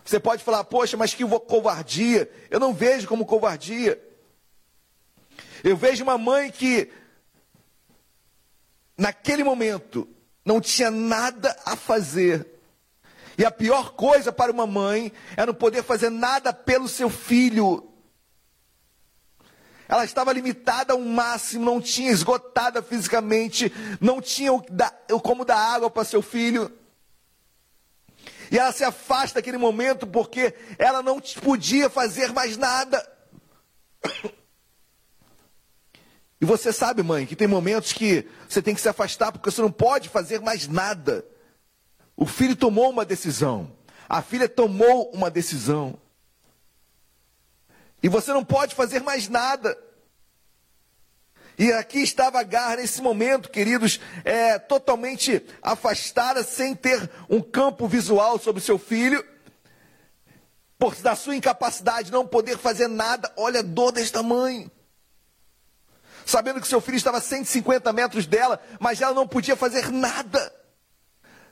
[0.03, 2.29] Você pode falar, poxa, mas que covardia.
[2.49, 4.01] Eu não vejo como covardia.
[5.63, 6.91] Eu vejo uma mãe que,
[8.97, 10.07] naquele momento,
[10.45, 12.47] não tinha nada a fazer.
[13.37, 17.87] E a pior coisa para uma mãe é não poder fazer nada pelo seu filho.
[19.87, 25.89] Ela estava limitada ao máximo, não tinha esgotada fisicamente, não tinha o como dar água
[25.89, 26.71] para seu filho.
[28.49, 33.05] E ela se afasta daquele momento porque ela não podia fazer mais nada.
[36.41, 39.61] E você sabe, mãe, que tem momentos que você tem que se afastar porque você
[39.61, 41.23] não pode fazer mais nada.
[42.17, 43.71] O filho tomou uma decisão.
[44.09, 45.99] A filha tomou uma decisão.
[48.01, 49.77] E você não pode fazer mais nada.
[51.59, 58.39] E aqui estava Agar nesse momento, queridos, é, totalmente afastada, sem ter um campo visual
[58.39, 59.23] sobre seu filho,
[60.79, 63.31] por da sua incapacidade de não poder fazer nada.
[63.37, 64.71] Olha a dor desta mãe
[66.25, 70.53] sabendo que seu filho estava a 150 metros dela, mas ela não podia fazer nada.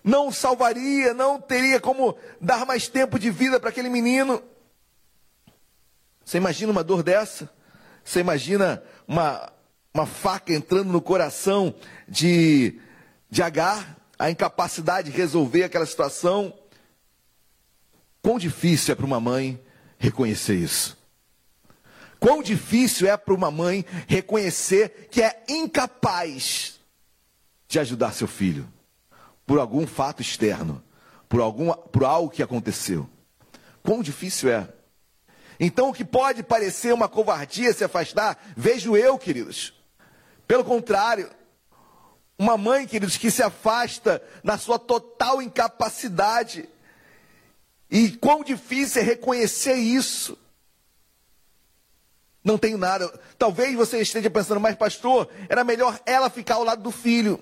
[0.04, 4.42] Não salvaria, não teria como dar mais tempo de vida para aquele menino.
[6.24, 7.50] Você imagina uma dor dessa?
[8.04, 9.52] Você imagina uma,
[9.94, 11.74] uma faca entrando no coração
[12.08, 12.80] de,
[13.30, 16.54] de Agar, a incapacidade de resolver aquela situação?
[18.22, 19.60] Quão difícil é para uma mãe
[19.98, 20.99] reconhecer isso?
[22.20, 26.80] Quão difícil é para uma mãe reconhecer que é incapaz
[27.68, 28.68] de ajudar seu filho
[29.46, 30.84] por algum fato externo,
[31.28, 33.10] por, algum, por algo que aconteceu.
[33.82, 34.68] Quão difícil é.
[35.60, 39.74] Então, o que pode parecer uma covardia se afastar, vejo eu, queridos.
[40.48, 41.30] Pelo contrário,
[42.38, 46.68] uma mãe, queridos, que se afasta na sua total incapacidade.
[47.92, 50.38] E quão difícil é reconhecer isso.
[52.44, 53.08] Não tenho nada.
[53.38, 57.40] Talvez você esteja pensando, mas pastor, era melhor ela ficar ao lado do filho.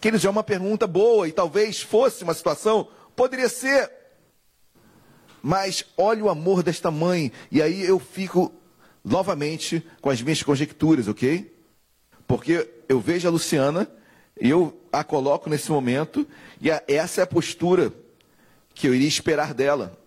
[0.00, 3.90] Queridos, é uma pergunta boa e talvez fosse uma situação, poderia ser.
[5.42, 7.32] Mas olha o amor desta mãe.
[7.50, 8.52] E aí eu fico
[9.04, 11.54] novamente com as minhas conjecturas, ok?
[12.26, 13.90] Porque eu vejo a Luciana
[14.40, 16.26] e eu a coloco nesse momento,
[16.60, 17.92] e a, essa é a postura
[18.74, 19.98] que eu iria esperar dela.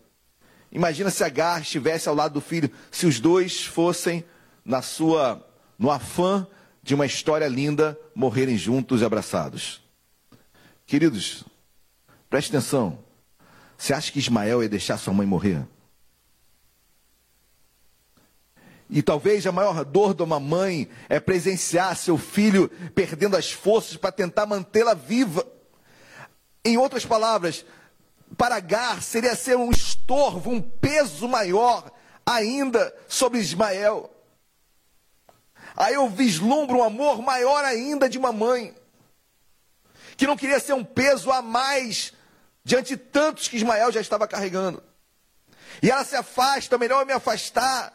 [0.71, 4.23] Imagina se Agar estivesse ao lado do filho, se os dois fossem
[4.65, 5.43] na sua
[5.77, 6.45] no afã
[6.81, 9.81] de uma história linda morrerem juntos e abraçados.
[10.85, 11.43] Queridos,
[12.29, 12.99] preste atenção.
[13.77, 15.65] Você acha que Ismael ia deixar sua mãe morrer?
[18.89, 23.97] E talvez a maior dor de uma mãe é presenciar seu filho perdendo as forças
[23.97, 25.45] para tentar mantê-la viva.
[26.63, 27.65] Em outras palavras,
[28.35, 31.91] para Agar seria ser um estorvo, um peso maior
[32.25, 34.13] ainda sobre Ismael.
[35.75, 38.75] Aí eu vislumbro um amor maior ainda de uma mãe,
[40.17, 42.11] que não queria ser um peso a mais
[42.63, 44.83] diante de tantos que Ismael já estava carregando.
[45.81, 47.93] E ela se afasta, melhor eu me afastar,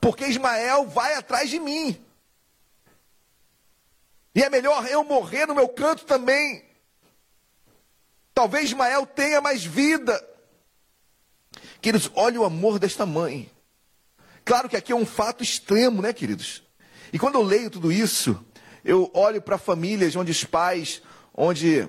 [0.00, 2.04] porque Ismael vai atrás de mim.
[4.34, 6.67] E é melhor eu morrer no meu canto também,
[8.38, 10.24] Talvez Ismael tenha mais vida.
[11.80, 13.50] Queridos, olha o amor desta mãe.
[14.44, 16.62] Claro que aqui é um fato extremo, né, queridos?
[17.12, 18.40] E quando eu leio tudo isso,
[18.84, 21.02] eu olho para famílias onde os pais,
[21.34, 21.88] onde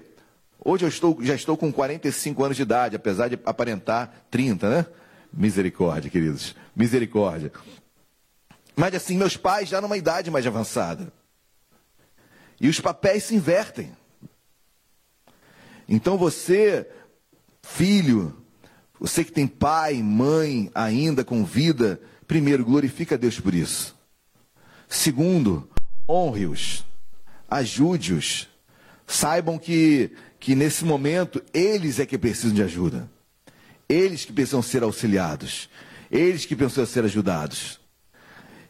[0.65, 4.85] hoje eu estou, já estou com 45 anos de idade, apesar de aparentar 30, né?
[5.31, 6.55] Misericórdia, queridos.
[6.75, 7.51] Misericórdia.
[8.75, 11.13] Mas assim, meus pais já numa idade mais avançada.
[12.59, 13.98] E os papéis se invertem.
[15.91, 16.87] Então você,
[17.63, 18.35] filho,
[18.99, 23.97] você que tem pai, mãe ainda com vida, primeiro, glorifica a Deus por isso.
[24.87, 25.67] Segundo,
[26.07, 26.85] honre-os,
[27.49, 28.47] ajude-os.
[29.07, 33.09] Saibam que, que nesse momento eles é que precisam de ajuda.
[33.87, 35.67] Eles que precisam ser auxiliados.
[36.11, 37.79] Eles que precisam ser ajudados.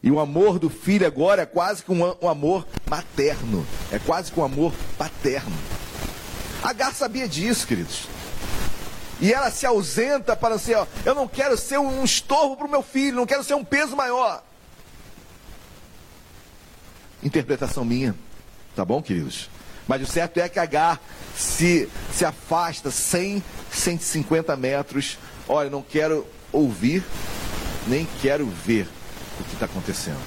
[0.01, 3.65] E o amor do filho agora é quase que um, um amor materno.
[3.91, 5.57] É quase que um amor paterno.
[6.69, 8.07] Agar sabia disso, queridos.
[9.19, 12.69] E ela se ausenta para ser, ó, eu não quero ser um estorvo para o
[12.69, 14.43] meu filho, não quero ser um peso maior.
[17.23, 18.13] Interpretação minha,
[18.75, 19.49] tá bom, queridos?
[19.87, 21.01] Mas o certo é que Agar
[21.35, 25.17] se, se afasta 100, 150 metros.
[25.47, 27.03] Olha, não quero ouvir,
[27.87, 28.87] nem quero ver
[29.39, 30.21] o que está acontecendo.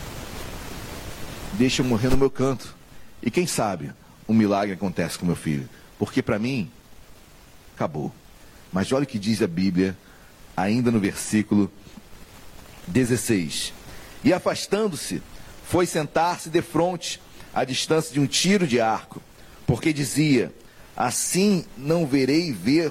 [1.52, 2.74] Deixa eu morrer no meu canto.
[3.22, 3.92] E quem sabe
[4.28, 5.68] um milagre acontece com meu filho.
[6.02, 6.68] Porque para mim,
[7.76, 8.12] acabou.
[8.72, 9.96] Mas olha o que diz a Bíblia,
[10.56, 11.70] ainda no versículo
[12.88, 13.72] 16.
[14.24, 15.22] E afastando-se,
[15.64, 17.22] foi sentar-se de frente,
[17.54, 19.22] à distância de um tiro de arco,
[19.64, 20.52] porque dizia:
[20.96, 22.90] Assim não verei ver,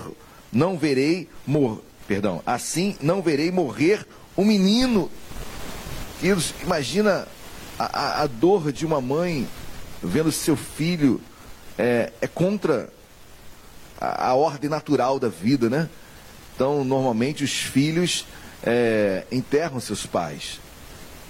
[0.50, 4.08] não verei mor, perdão, assim não verei morrer
[4.38, 5.12] um menino.
[6.64, 7.28] Imagina
[7.78, 9.46] a, a, a, dor de uma mãe
[10.02, 11.20] vendo seu filho
[11.78, 12.90] é, é contra
[14.02, 15.88] a, a, ordem natural da vida, né?
[16.56, 18.26] Então, normalmente os filhos
[18.64, 20.60] é, enterram seus pais.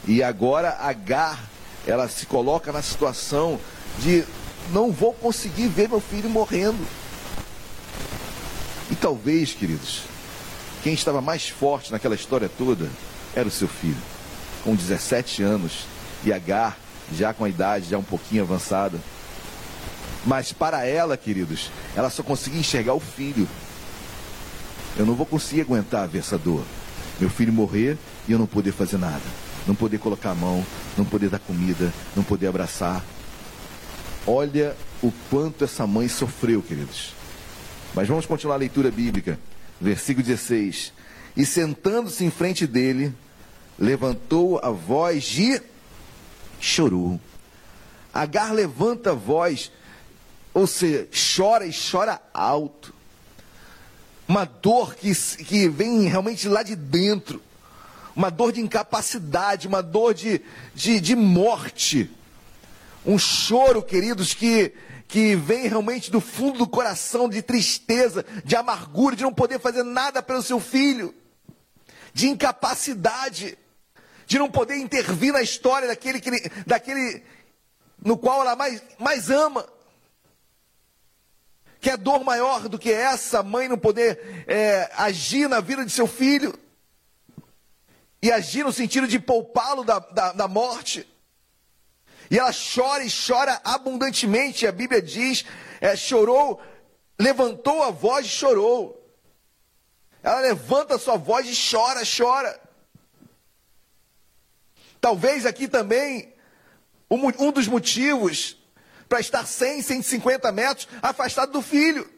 [0.07, 1.39] E agora Agar,
[1.85, 3.59] ela se coloca na situação
[3.99, 4.23] de
[4.71, 6.87] não vou conseguir ver meu filho morrendo.
[8.89, 10.03] E talvez, queridos,
[10.83, 12.89] quem estava mais forte naquela história toda
[13.35, 14.01] era o seu filho,
[14.63, 15.85] com 17 anos,
[16.23, 16.77] e Agar,
[17.13, 18.97] já com a idade já um pouquinho avançada.
[20.25, 23.47] Mas para ela, queridos, ela só conseguia enxergar o filho.
[24.97, 26.63] Eu não vou conseguir aguentar ver essa dor.
[27.19, 27.97] Meu filho morrer
[28.27, 29.21] e eu não poder fazer nada.
[29.65, 30.65] Não poder colocar a mão,
[30.97, 33.03] não poder dar comida, não poder abraçar.
[34.25, 37.13] Olha o quanto essa mãe sofreu, queridos.
[37.93, 39.39] Mas vamos continuar a leitura bíblica.
[39.79, 40.93] Versículo 16.
[41.35, 43.13] E sentando-se em frente dele,
[43.79, 45.61] levantou a voz e
[46.59, 47.19] chorou.
[48.13, 49.71] Agar levanta a voz
[50.53, 52.93] ou seja, chora e chora alto.
[54.27, 57.41] Uma dor que, que vem realmente lá de dentro.
[58.15, 60.41] Uma dor de incapacidade, uma dor de,
[60.73, 62.09] de, de morte.
[63.05, 64.73] Um choro, queridos, que,
[65.07, 69.83] que vem realmente do fundo do coração, de tristeza, de amargura, de não poder fazer
[69.83, 71.13] nada pelo seu filho,
[72.13, 73.57] de incapacidade,
[74.27, 76.31] de não poder intervir na história daquele, que,
[76.65, 77.23] daquele
[78.03, 79.65] no qual ela mais, mais ama.
[81.91, 86.07] Quer dor maior do que essa mãe não poder é, agir na vida de seu
[86.07, 86.57] filho?
[88.21, 91.05] E agir no sentido de poupá-lo da, da, da morte?
[92.29, 94.65] E ela chora e chora abundantemente.
[94.65, 95.43] A Bíblia diz:
[95.81, 96.61] é, chorou,
[97.19, 98.97] levantou a voz e chorou.
[100.23, 102.57] Ela levanta a sua voz e chora, chora.
[105.01, 106.33] Talvez aqui também
[107.09, 108.60] um dos motivos
[109.11, 112.09] para estar 100, 150 metros afastado do filho.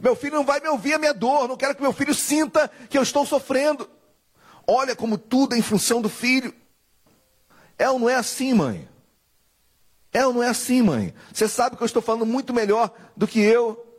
[0.00, 2.70] Meu filho não vai me ouvir a minha dor, não quero que meu filho sinta
[2.88, 3.86] que eu estou sofrendo.
[4.66, 6.54] Olha como tudo é em função do filho.
[7.78, 8.88] É ou não é assim, mãe?
[10.10, 11.12] É ou não é assim, mãe?
[11.30, 13.91] Você sabe que eu estou falando muito melhor do que eu.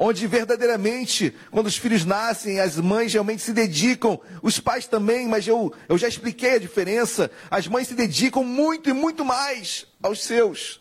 [0.00, 5.48] Onde verdadeiramente, quando os filhos nascem, as mães realmente se dedicam, os pais também, mas
[5.48, 7.28] eu, eu já expliquei a diferença.
[7.50, 10.80] As mães se dedicam muito e muito mais aos seus.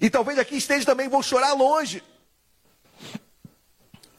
[0.00, 2.02] E talvez aqui esteja também, vão chorar longe.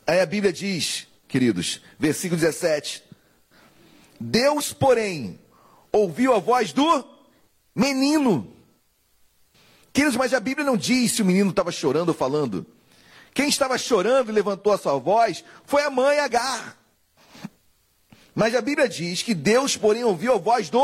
[0.08, 3.04] Aí a Bíblia diz, queridos, versículo 17:
[4.18, 5.38] Deus, porém,
[5.92, 7.06] ouviu a voz do
[7.76, 8.56] menino.
[9.94, 12.66] Queridos, mas a Bíblia não diz se o menino estava chorando ou falando.
[13.34, 16.78] Quem estava chorando e levantou a sua voz foi a mãe Agar.
[18.34, 20.82] Mas a Bíblia diz que Deus, porém, ouviu a voz do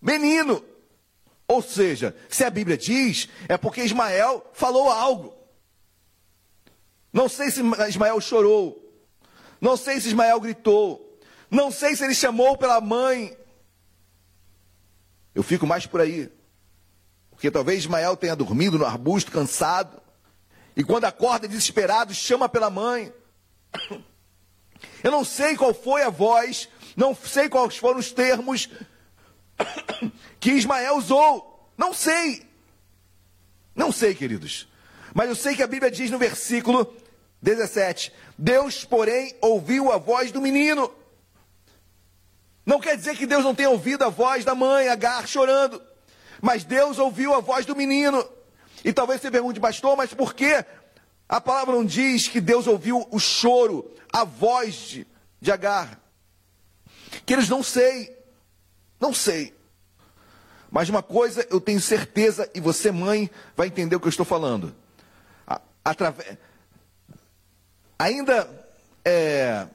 [0.00, 0.64] menino.
[1.46, 5.34] Ou seja, se a Bíblia diz, é porque Ismael falou algo.
[7.12, 8.78] Não sei se Ismael chorou.
[9.60, 11.18] Não sei se Ismael gritou.
[11.50, 13.36] Não sei se ele chamou pela mãe.
[15.34, 16.30] Eu fico mais por aí.
[17.40, 19.98] Porque talvez Ismael tenha dormido no arbusto, cansado.
[20.76, 23.10] E quando acorda desesperado, chama pela mãe.
[25.02, 28.68] Eu não sei qual foi a voz, não sei quais foram os termos,
[30.38, 31.66] que Ismael usou.
[31.78, 32.46] Não sei.
[33.74, 34.68] Não sei, queridos.
[35.14, 36.94] Mas eu sei que a Bíblia diz no versículo
[37.40, 40.92] 17: Deus, porém, ouviu a voz do menino.
[42.66, 45.88] Não quer dizer que Deus não tenha ouvido a voz da mãe, Agar, chorando.
[46.40, 48.24] Mas Deus ouviu a voz do menino.
[48.84, 50.64] E talvez você pergunte, pastor, mas por que
[51.28, 55.06] a palavra não diz que Deus ouviu o choro, a voz de,
[55.40, 56.00] de Agar?
[57.26, 58.16] Que eles não sei.
[58.98, 59.54] Não sei.
[60.70, 64.26] Mas uma coisa eu tenho certeza, e você, mãe, vai entender o que eu estou
[64.26, 64.74] falando.
[65.84, 66.38] Através.
[67.98, 68.48] ainda
[69.04, 69.66] é,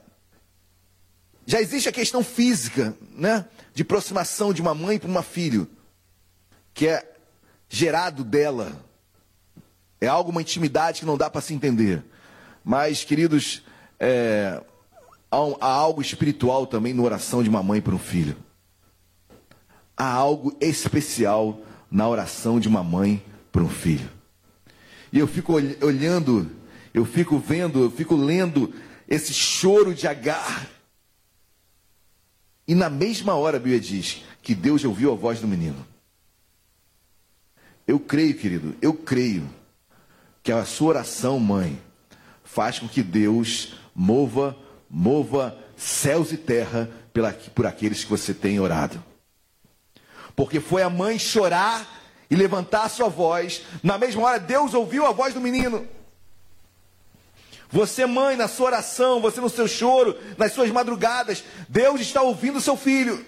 [1.44, 3.44] já existe a questão física, né?
[3.74, 5.68] De aproximação de uma mãe para uma filho,
[6.76, 7.10] que é
[7.70, 8.84] gerado dela.
[9.98, 12.04] É algo, uma intimidade que não dá para se entender.
[12.62, 13.62] Mas, queridos,
[13.98, 14.62] é,
[15.30, 18.36] há, há algo espiritual também na oração de uma mãe para um filho.
[19.96, 21.58] Há algo especial
[21.90, 24.10] na oração de uma mãe para um filho.
[25.10, 26.50] E eu fico olhando,
[26.92, 28.74] eu fico vendo, eu fico lendo
[29.08, 30.68] esse choro de Agar.
[32.68, 35.95] E na mesma hora a Bíblia diz que Deus ouviu a voz do menino.
[37.86, 39.48] Eu creio, querido, eu creio
[40.42, 41.80] que a sua oração, mãe,
[42.44, 44.56] faz com que Deus mova,
[44.90, 49.02] mova céus e terra pela, por aqueles que você tem orado.
[50.34, 51.86] Porque foi a mãe chorar
[52.28, 55.86] e levantar a sua voz, na mesma hora Deus ouviu a voz do menino.
[57.70, 62.58] Você, mãe, na sua oração, você no seu choro, nas suas madrugadas, Deus está ouvindo
[62.58, 63.24] o seu filho.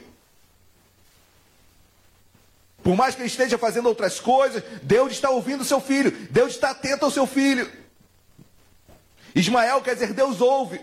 [2.88, 6.10] Por mais que ele esteja fazendo outras coisas, Deus está ouvindo o seu filho.
[6.30, 7.70] Deus está atento ao seu filho.
[9.34, 10.80] Ismael quer dizer Deus ouve.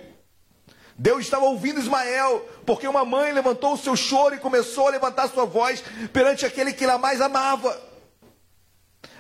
[0.96, 5.30] Deus estava ouvindo Ismael, porque uma mãe levantou o seu choro e começou a levantar
[5.30, 5.84] sua voz
[6.14, 7.76] perante aquele que ela mais amava.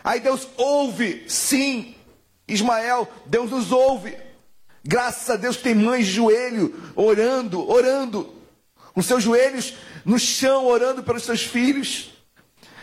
[0.04, 1.96] Aí Deus ouve, sim.
[2.48, 4.16] Ismael, Deus nos ouve.
[4.84, 8.32] Graças a Deus tem mães de joelho orando, orando,
[8.94, 9.74] com seus joelhos
[10.06, 12.14] no chão, orando pelos seus filhos.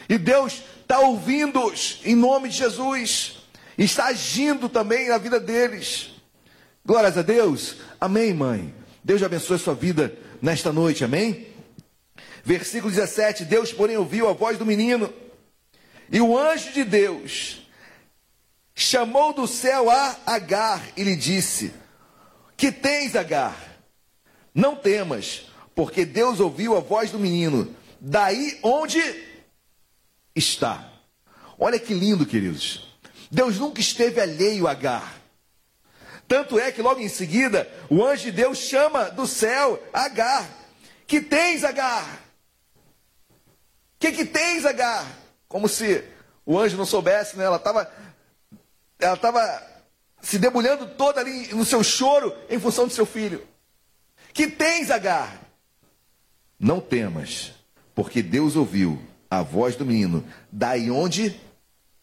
[0.09, 3.39] E Deus está ouvindo-os em nome de Jesus.
[3.77, 6.11] E está agindo também na vida deles.
[6.85, 7.77] Glórias a Deus.
[8.01, 8.75] Amém, mãe.
[9.03, 11.05] Deus abençoe a sua vida nesta noite.
[11.05, 11.47] Amém?
[12.45, 15.13] Versículo 17: Deus, porém, ouviu a voz do menino.
[16.11, 17.67] E o anjo de Deus
[18.75, 21.73] chamou do céu a Agar e lhe disse:
[22.57, 23.57] Que tens, Agar?
[24.55, 27.75] Não temas, porque Deus ouviu a voz do menino.
[28.01, 29.01] Daí onde
[30.35, 30.91] está.
[31.59, 32.89] Olha que lindo, queridos.
[33.31, 35.21] Deus nunca esteve alheio a Agar.
[36.27, 40.49] Tanto é que logo em seguida, o anjo de Deus chama do céu Agar.
[41.07, 42.21] Que tens, Agar?
[43.99, 45.07] Que que tens, Agar?
[45.49, 46.05] Como se
[46.45, 47.45] o anjo não soubesse, né?
[47.45, 47.91] Ela estava
[48.99, 49.63] ela estava
[50.21, 53.47] se debulhando toda ali no seu choro em função do seu filho.
[54.33, 55.41] Que tens, Agar?
[56.59, 57.53] Não temas,
[57.95, 59.03] porque Deus ouviu
[59.33, 60.23] a voz do menino,
[60.53, 61.35] daí onde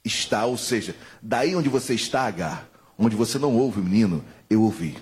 [0.04, 4.64] está, ou seja, daí onde você está, Agar, onde você não ouve o menino, eu
[4.64, 4.98] ouvi.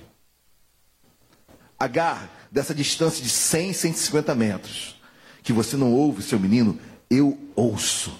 [1.79, 5.01] Agar, dessa distância de 100, 150 metros,
[5.41, 6.77] que você não ouve seu menino,
[7.09, 8.19] eu ouço.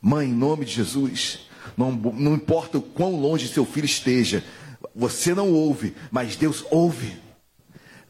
[0.00, 4.42] Mãe, em nome de Jesus, não, não importa o quão longe seu filho esteja,
[4.96, 7.20] você não ouve, mas Deus ouve.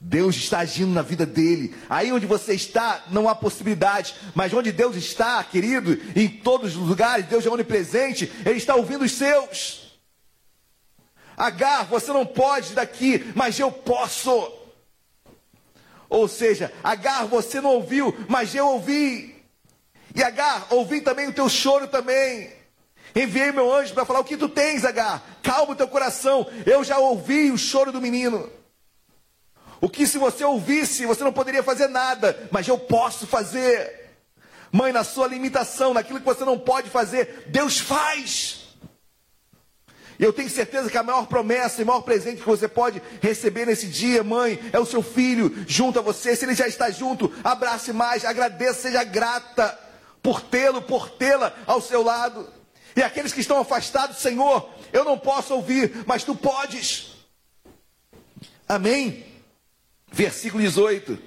[0.02, 1.76] Deus está agindo na vida dele.
[1.88, 4.14] Aí onde você está, não há possibilidade.
[4.34, 9.04] Mas onde Deus está, querido, em todos os lugares, Deus é onipresente, Ele está ouvindo
[9.04, 9.98] os seus.
[11.36, 14.50] Agar, você não pode daqui, mas eu posso.
[16.08, 19.36] Ou seja, Agar, você não ouviu, mas eu ouvi.
[20.14, 22.50] E Agar, ouvi também o teu choro também.
[23.14, 25.22] Enviei meu anjo para falar o que tu tens, Agar.
[25.42, 26.46] Calma o teu coração.
[26.64, 28.50] Eu já ouvi o choro do menino.
[29.80, 33.98] O que se você ouvisse, você não poderia fazer nada, mas eu posso fazer.
[34.70, 38.60] Mãe, na sua limitação, naquilo que você não pode fazer, Deus faz.
[40.18, 43.64] E eu tenho certeza que a maior promessa e maior presente que você pode receber
[43.64, 46.36] nesse dia, mãe, é o seu filho junto a você.
[46.36, 49.78] Se ele já está junto, abrace mais, agradeça, seja grata
[50.22, 52.46] por tê-lo, por tê-la ao seu lado.
[52.94, 57.12] E aqueles que estão afastados, Senhor, eu não posso ouvir, mas tu podes.
[58.68, 59.29] Amém?
[60.10, 61.18] Versículo 18: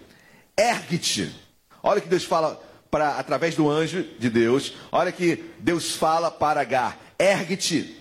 [0.57, 1.33] Ergue-te.
[1.81, 2.61] Olha que Deus fala
[2.91, 4.75] para através do anjo de Deus.
[4.91, 7.97] Olha que Deus fala para Agar: Ergue-te.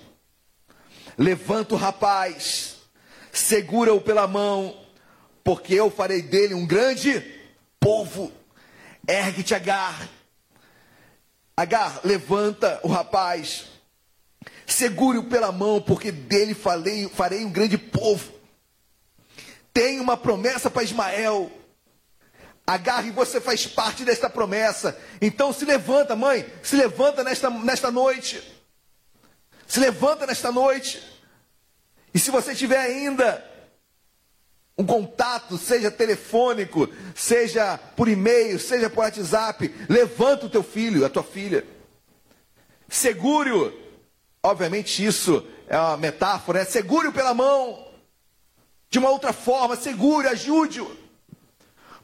[1.16, 2.76] Levanta o rapaz,
[3.30, 4.74] segura-o pela mão,
[5.44, 7.22] porque eu farei dele um grande
[7.78, 8.32] povo.
[9.06, 10.08] Ergue-te, Agar.
[11.54, 13.66] Agar, levanta o rapaz,
[14.66, 18.41] segure-o pela mão, porque dele falei, farei um grande povo
[19.72, 21.50] tem uma promessa para Ismael.
[22.66, 24.98] Agarre, você faz parte desta promessa.
[25.20, 28.42] Então se levanta, mãe, se levanta nesta, nesta noite.
[29.66, 31.02] Se levanta nesta noite.
[32.14, 33.44] E se você tiver ainda
[34.76, 41.10] um contato, seja telefônico, seja por e-mail, seja por WhatsApp, levanta o teu filho, a
[41.10, 41.66] tua filha.
[42.88, 43.72] Segure-o.
[44.42, 47.91] Obviamente isso é uma metáfora, é segure-o pela mão.
[48.92, 50.94] De uma outra forma, segure, ajude-o.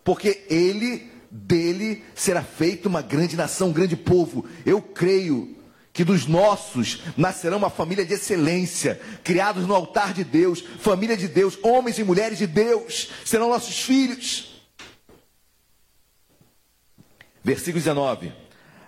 [0.02, 4.48] Porque ele, dele, será feita uma grande nação, um grande povo.
[4.64, 5.54] Eu creio
[5.92, 11.28] que dos nossos nascerá uma família de excelência, criados no altar de Deus, família de
[11.28, 14.62] Deus, homens e mulheres de Deus, serão nossos filhos.
[17.44, 18.32] Versículo 19: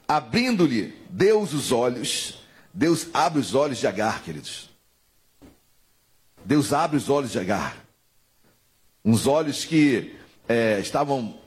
[0.08, 4.70] Abrindo-lhe Deus os olhos, Deus abre os olhos de Agar, queridos.
[6.42, 7.89] Deus abre os olhos de Agar.
[9.04, 10.14] Uns olhos que
[10.48, 11.38] é, estavam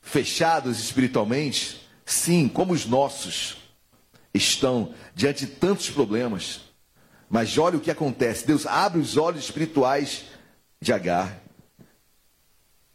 [0.00, 3.56] fechados espiritualmente, sim, como os nossos
[4.34, 6.60] estão diante de tantos problemas.
[7.28, 10.24] Mas olha o que acontece: Deus abre os olhos espirituais
[10.80, 11.40] de Agar.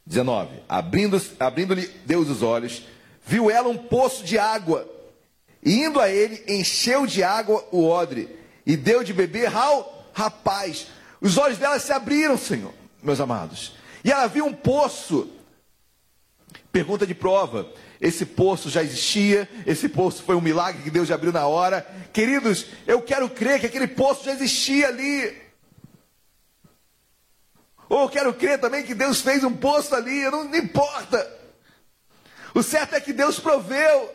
[0.05, 0.61] 19.
[0.69, 2.83] Abrindo-lhe abrindo Deus os olhos,
[3.25, 4.87] viu ela um poço de água,
[5.61, 8.29] e indo a ele, encheu de água o odre,
[8.65, 10.87] e deu de beber ao rapaz.
[11.19, 12.73] Os olhos dela se abriram, Senhor,
[13.07, 13.73] meus amados.
[14.03, 15.31] E ela viu um poço.
[16.71, 17.67] Pergunta de prova.
[17.99, 21.81] Esse poço já existia, esse poço foi um milagre que Deus abriu na hora.
[22.13, 25.35] Queridos, eu quero crer que aquele poço já existia ali.
[27.89, 31.35] Ou eu quero crer também que Deus fez um poço ali, não, não importa.
[32.53, 34.13] O certo é que Deus proveu.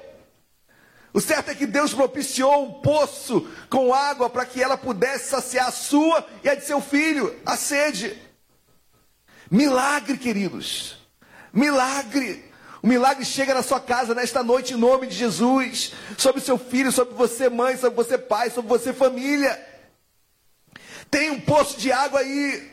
[1.13, 5.69] O certo é que Deus propiciou um poço com água para que ela pudesse saciar
[5.69, 8.17] a sua e a de seu filho, a sede.
[9.53, 10.97] Milagre, queridos.
[11.53, 12.43] Milagre.
[12.83, 15.93] O milagre chega na sua casa nesta noite em nome de Jesus.
[16.17, 19.63] Sobre seu filho, sobre você, mãe, sobre você, pai, sobre você, família.
[21.11, 22.73] Tem um poço de água aí.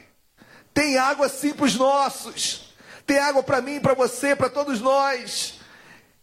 [0.73, 2.73] Tem água sim para os nossos.
[3.05, 5.55] Tem água para mim, para você, para todos nós.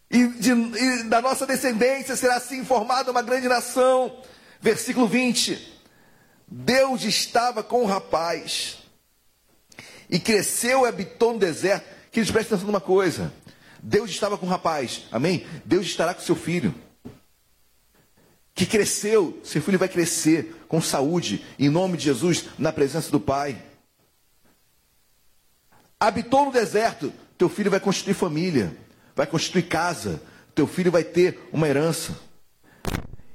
[0.09, 4.23] E, de, e, da nossa descendência será assim formada uma grande nação.
[4.59, 5.83] Versículo 20.
[6.47, 8.86] Deus estava com o rapaz
[10.09, 11.85] e cresceu e habitou no deserto.
[12.11, 13.33] Que eles prestem atenção numa coisa:
[13.81, 15.45] Deus estava com o rapaz, amém?
[15.65, 16.73] Deus estará com seu filho.
[18.53, 23.19] Que cresceu, seu filho vai crescer com saúde, em nome de Jesus, na presença do
[23.19, 23.61] Pai.
[25.99, 28.75] Habitou no deserto, teu filho vai constituir família,
[29.15, 30.21] vai constituir casa,
[30.55, 32.19] teu filho vai ter uma herança.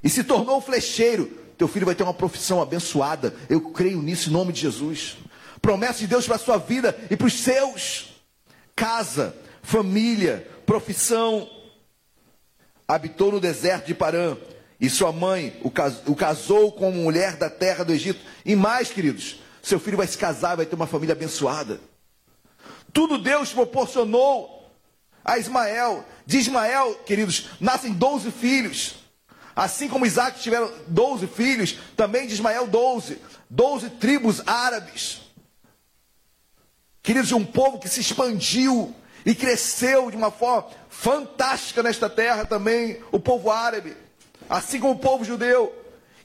[0.03, 1.25] E se tornou flecheiro,
[1.57, 3.33] teu filho vai ter uma profissão abençoada.
[3.47, 5.15] Eu creio nisso em nome de Jesus
[5.63, 8.21] promessa de Deus para a sua vida e para os seus.
[8.75, 9.33] Casa,
[9.63, 11.49] família, profissão.
[12.85, 14.37] Habitou no deserto de Parã.
[14.79, 18.19] E sua mãe o casou com uma mulher da terra do Egito.
[18.45, 21.79] E mais, queridos, seu filho vai se casar, vai ter uma família abençoada.
[22.91, 24.69] Tudo Deus proporcionou
[25.23, 26.05] a Ismael.
[26.25, 28.95] De Ismael, queridos, nascem 12 filhos.
[29.55, 33.17] Assim como Isaac tiveram 12 filhos, também de Ismael 12.
[33.49, 35.22] 12 tribos árabes.
[37.03, 43.03] Queridos, um povo que se expandiu e cresceu de uma forma fantástica nesta terra também,
[43.11, 43.93] o povo árabe,
[44.49, 45.75] assim como o povo judeu.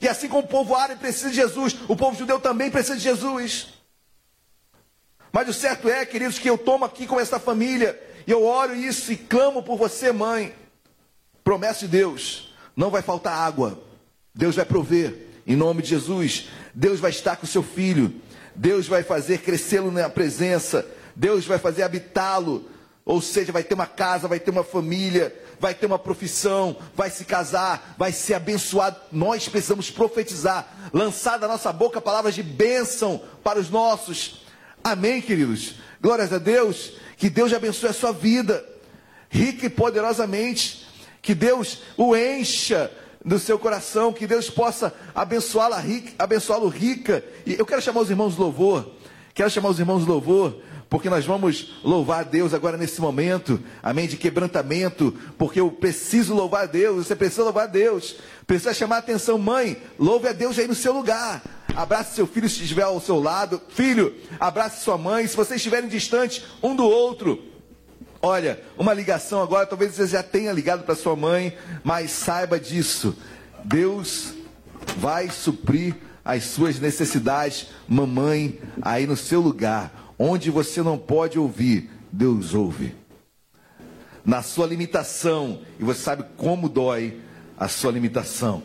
[0.01, 3.03] E assim como o povo árabe precisa de Jesus, o povo judeu também precisa de
[3.03, 3.73] Jesus.
[5.33, 8.73] Mas o certo é, queridos, que eu tomo aqui com essa família, e eu oro
[8.73, 10.55] isso e clamo por você, mãe.
[11.43, 13.77] Promessa de Deus: não vai faltar água,
[14.33, 16.47] Deus vai prover, em nome de Jesus.
[16.73, 18.13] Deus vai estar com o seu filho.
[18.59, 22.69] Deus vai fazer crescê-lo na presença, Deus vai fazer habitá-lo,
[23.05, 27.09] ou seja, vai ter uma casa, vai ter uma família, vai ter uma profissão, vai
[27.09, 28.97] se casar, vai ser abençoado.
[29.13, 34.45] Nós precisamos profetizar, lançar da nossa boca palavras de bênção para os nossos.
[34.83, 35.75] Amém, queridos?
[36.01, 38.61] Glórias a Deus, que Deus abençoe a sua vida,
[39.29, 40.85] rica e poderosamente,
[41.21, 42.91] que Deus o encha
[43.29, 47.23] do seu coração, que Deus possa abençoá-lo rica, abençoá rica.
[47.45, 48.89] E eu quero chamar os irmãos louvor,
[49.35, 54.07] quero chamar os irmãos louvor, porque nós vamos louvar a Deus agora nesse momento, amém,
[54.07, 58.15] de quebrantamento, porque eu preciso louvar a Deus, você precisa louvar a Deus,
[58.47, 61.43] precisa chamar a atenção, mãe, louve a Deus aí no seu lugar,
[61.75, 65.87] abrace seu filho se estiver ao seu lado, filho, abrace sua mãe, se vocês estiverem
[65.87, 67.39] distantes um do outro,
[68.21, 73.15] Olha, uma ligação agora, talvez você já tenha ligado para sua mãe, mas saiba disso.
[73.63, 74.33] Deus
[74.97, 81.89] vai suprir as suas necessidades, mamãe, aí no seu lugar, onde você não pode ouvir,
[82.11, 82.93] Deus ouve.
[84.25, 87.19] Na sua limitação, e você sabe como dói
[87.57, 88.61] a sua limitação,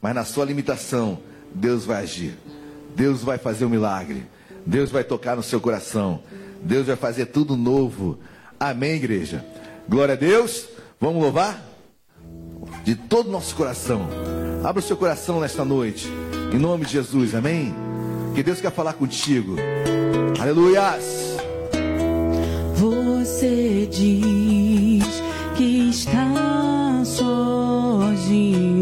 [0.00, 1.20] mas na sua limitação,
[1.54, 2.36] Deus vai agir,
[2.94, 4.26] Deus vai fazer um milagre,
[4.64, 6.22] Deus vai tocar no seu coração,
[6.62, 8.18] Deus vai fazer tudo novo.
[8.58, 9.44] Amém, igreja.
[9.88, 10.66] Glória a Deus.
[11.00, 11.62] Vamos louvar?
[12.84, 14.08] De todo o nosso coração.
[14.64, 16.08] Abra o seu coração nesta noite.
[16.52, 17.74] Em nome de Jesus, amém?
[18.34, 19.56] Que Deus quer falar contigo.
[20.40, 21.36] Aleluias.
[22.74, 25.04] Você diz
[25.56, 28.77] que está sozinho,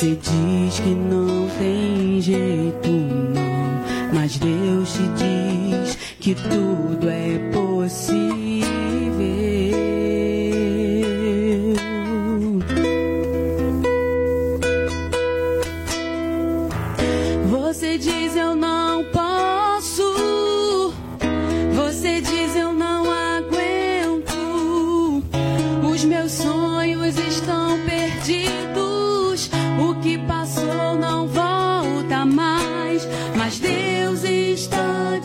[0.00, 8.49] Você diz que não tem jeito, não, mas Deus te diz que tudo é possível.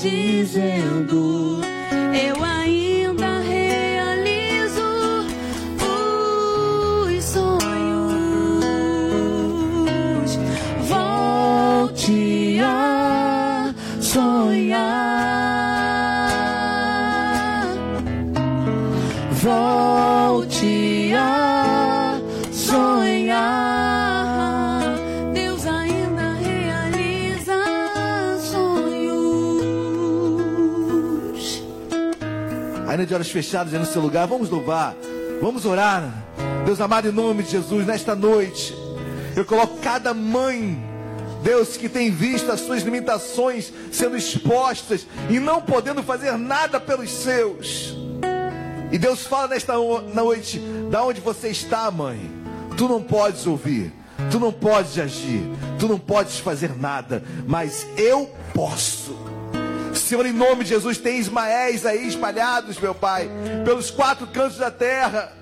[0.09, 1.54] Dizendo:
[33.05, 34.95] de olhos fechados aí no seu lugar, vamos louvar,
[35.41, 36.23] vamos orar.
[36.65, 38.75] Deus amado, em nome de Jesus, nesta noite,
[39.35, 40.77] eu coloco cada mãe,
[41.43, 47.11] Deus, que tem visto as suas limitações sendo expostas e não podendo fazer nada pelos
[47.11, 47.95] seus.
[48.91, 50.59] E Deus fala nesta no- noite,
[50.89, 52.19] da onde você está, mãe.
[52.77, 53.93] Tu não podes ouvir,
[54.31, 55.43] tu não podes agir,
[55.79, 59.15] tu não podes fazer nada, mas eu posso.
[60.05, 63.27] Senhor, em nome de Jesus, tem Ismaéis aí espalhados, meu Pai,
[63.65, 65.33] pelos quatro cantos da terra.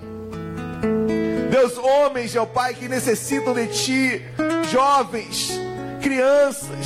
[1.51, 4.21] Deus, homens, meu Pai, que necessitam de Ti,
[4.71, 5.51] jovens,
[6.01, 6.85] crianças.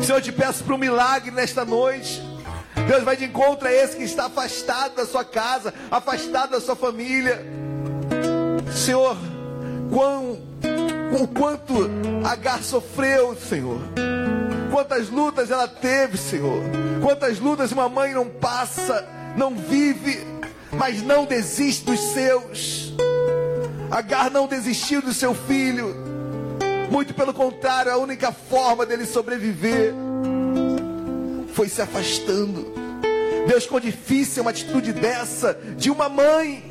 [0.00, 2.22] Senhor, eu te peço para um milagre nesta noite.
[2.86, 6.76] Deus vai de encontro a esse que está afastado da sua casa, afastado da sua
[6.76, 7.44] família.
[8.72, 9.18] Senhor,
[9.92, 10.38] quão,
[11.20, 11.90] o quanto
[12.24, 13.80] Agar sofreu, Senhor.
[14.70, 16.62] Quantas lutas ela teve, Senhor.
[17.02, 20.18] Quantas lutas uma mãe não passa, não vive,
[20.72, 22.92] mas não desiste dos seus.
[23.90, 25.94] Agar não desistiu do seu filho.
[26.90, 29.94] Muito pelo contrário, a única forma dele sobreviver
[31.54, 32.72] foi se afastando.
[33.46, 36.62] Deus, quão difícil é uma atitude dessa de uma mãe.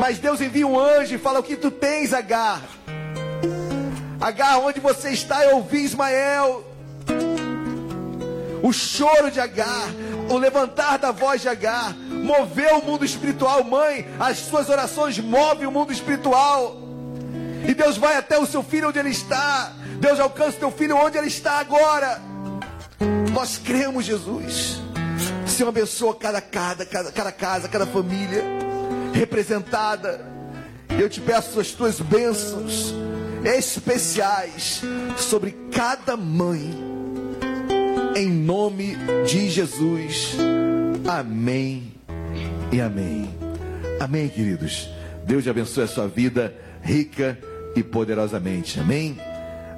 [0.00, 2.79] Mas Deus envia um anjo e fala: O que tu tens, Agar?
[4.20, 6.62] Agar, onde você está, eu ouvi Ismael.
[8.62, 9.88] O choro de Agar,
[10.28, 14.06] o levantar da voz de Agar, moveu o mundo espiritual, mãe.
[14.18, 16.76] As suas orações movem o mundo espiritual.
[17.66, 19.72] E Deus vai até o seu filho onde ele está.
[19.98, 22.20] Deus alcança o teu filho onde ele está agora.
[23.32, 24.82] Nós cremos, Jesus.
[25.46, 28.44] Senhor, abençoa cada, cada, cada, cada casa, cada família
[29.14, 30.26] representada.
[30.98, 32.94] Eu te peço as tuas bênçãos
[33.44, 34.82] especiais
[35.16, 36.70] sobre cada mãe.
[38.16, 38.96] Em nome
[39.26, 40.36] de Jesus.
[41.06, 41.94] Amém
[42.72, 43.28] e amém.
[43.98, 44.88] Amém, queridos.
[45.26, 47.38] Deus abençoe a sua vida rica
[47.76, 48.80] e poderosamente.
[48.80, 49.18] Amém.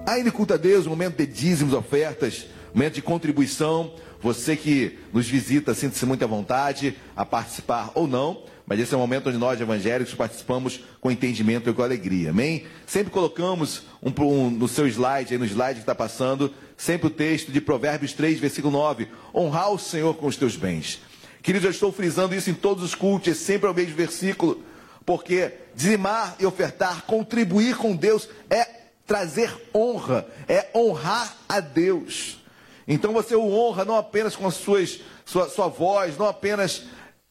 [0.06, 3.92] Ainda culto a Deus, momento de dízimos, ofertas, momento de contribuição.
[4.20, 8.42] Você que nos visita, sinta-se muito à vontade a participar ou não.
[8.66, 12.30] Mas esse é o momento onde nós, evangélicos, participamos com entendimento e com alegria.
[12.30, 12.64] Amém?
[12.86, 17.10] Sempre colocamos um, um, no seu slide, aí no slide que está passando, sempre o
[17.10, 19.08] texto de Provérbios 3, versículo 9.
[19.34, 21.00] Honrar o Senhor com os teus bens.
[21.42, 24.62] Queridos, eu estou frisando isso em todos os cultos, é sempre o mesmo versículo.
[25.04, 28.64] Porque dizimar e ofertar, contribuir com Deus, é
[29.04, 32.41] trazer honra, é honrar a Deus.
[32.86, 36.84] Então você o honra não apenas com as suas, sua, sua voz, não apenas.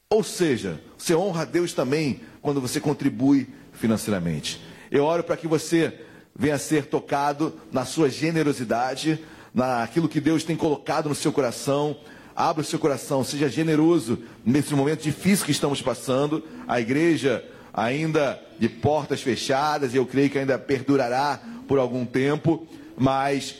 [0.10, 4.61] Ou seja, você honra a Deus também quando você contribui financeiramente.
[4.90, 6.02] Eu oro para que você
[6.36, 9.23] venha a ser tocado na sua generosidade,
[9.53, 11.98] naquilo que Deus tem colocado no seu coração.
[12.36, 16.44] Abra o seu coração, seja generoso nesse momento difícil que estamos passando.
[16.68, 22.68] A igreja ainda de portas fechadas, e eu creio que ainda perdurará por algum tempo,
[22.98, 23.56] mas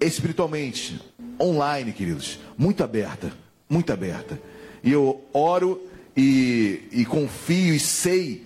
[0.00, 1.00] espiritualmente,
[1.40, 3.32] online, queridos, muito aberta,
[3.68, 4.38] muito aberta.
[4.82, 5.80] E eu oro
[6.16, 8.44] e, e confio e sei,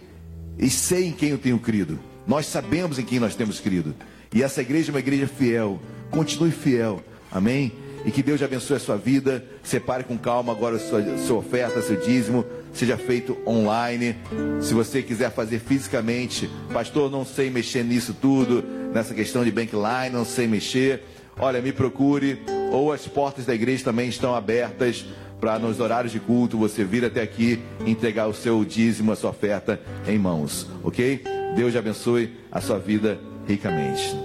[0.58, 1.98] e sei em quem eu tenho crido.
[2.26, 3.94] Nós sabemos em quem nós temos crido.
[4.34, 5.80] E essa igreja é uma igreja fiel.
[6.10, 7.02] Continue fiel.
[7.30, 7.72] Amém?
[8.04, 9.44] E que Deus abençoe a sua vida.
[9.62, 14.16] Separe com calma agora a sua, a sua oferta, seu dízimo, seja feito online.
[14.60, 18.62] Se você quiser fazer fisicamente, pastor, não sei mexer nisso tudo,
[18.92, 21.02] nessa questão de bankline, não sei mexer.
[21.40, 22.42] Olha, me procure,
[22.72, 25.06] ou as portas da igreja também estão abertas
[25.40, 29.30] para nos horários de culto você vir até aqui entregar o seu dízimo, a sua
[29.30, 31.22] oferta em mãos, ok?
[31.54, 34.16] Deus abençoe a sua vida ricamente.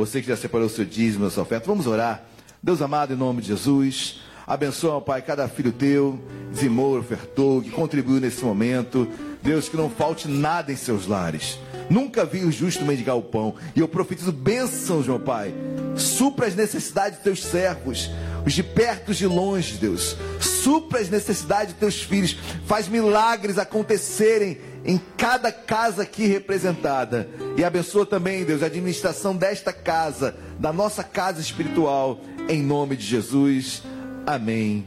[0.00, 2.24] Você que já separou o seu dízimo, a sua oferta, vamos orar.
[2.62, 6.18] Deus amado, em nome de Jesus, abençoa, Pai, cada filho teu,
[6.50, 9.06] dizimou, ofertou, que contribuiu nesse momento.
[9.42, 11.58] Deus, que não falte nada em seus lares.
[11.90, 13.54] Nunca vi o justo mendigar o pão.
[13.76, 15.52] E eu profetizo bênçãos, meu Pai.
[15.96, 18.10] Supra as necessidades dos teus servos,
[18.46, 20.16] os de perto, os de longe, Deus.
[20.40, 22.38] Supra as necessidades dos teus filhos.
[22.64, 27.28] Faz milagres acontecerem em cada casa aqui representada.
[27.56, 33.04] E abençoa também, Deus, a administração desta casa, da nossa casa espiritual, em nome de
[33.04, 33.82] Jesus.
[34.26, 34.84] Amém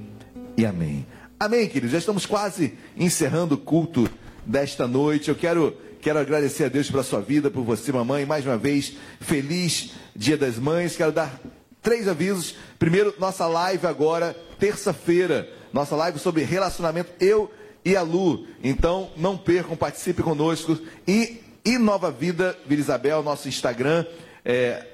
[0.57, 1.05] e amém.
[1.39, 1.91] Amém, queridos.
[1.91, 4.09] Já estamos quase encerrando o culto
[4.45, 5.29] desta noite.
[5.29, 8.25] Eu quero, quero agradecer a Deus pela sua vida, por você, mamãe.
[8.25, 10.95] Mais uma vez, feliz Dia das Mães.
[10.95, 11.39] Quero dar
[11.81, 12.55] três avisos.
[12.79, 15.49] Primeiro, nossa live agora, terça-feira.
[15.73, 17.51] Nossa live sobre relacionamento, eu
[17.85, 18.45] e a Lu.
[18.63, 20.77] Então, não percam, participe conosco.
[21.07, 24.05] E, e Nova Vida, Vila Isabel, nosso Instagram,
[24.43, 24.85] é,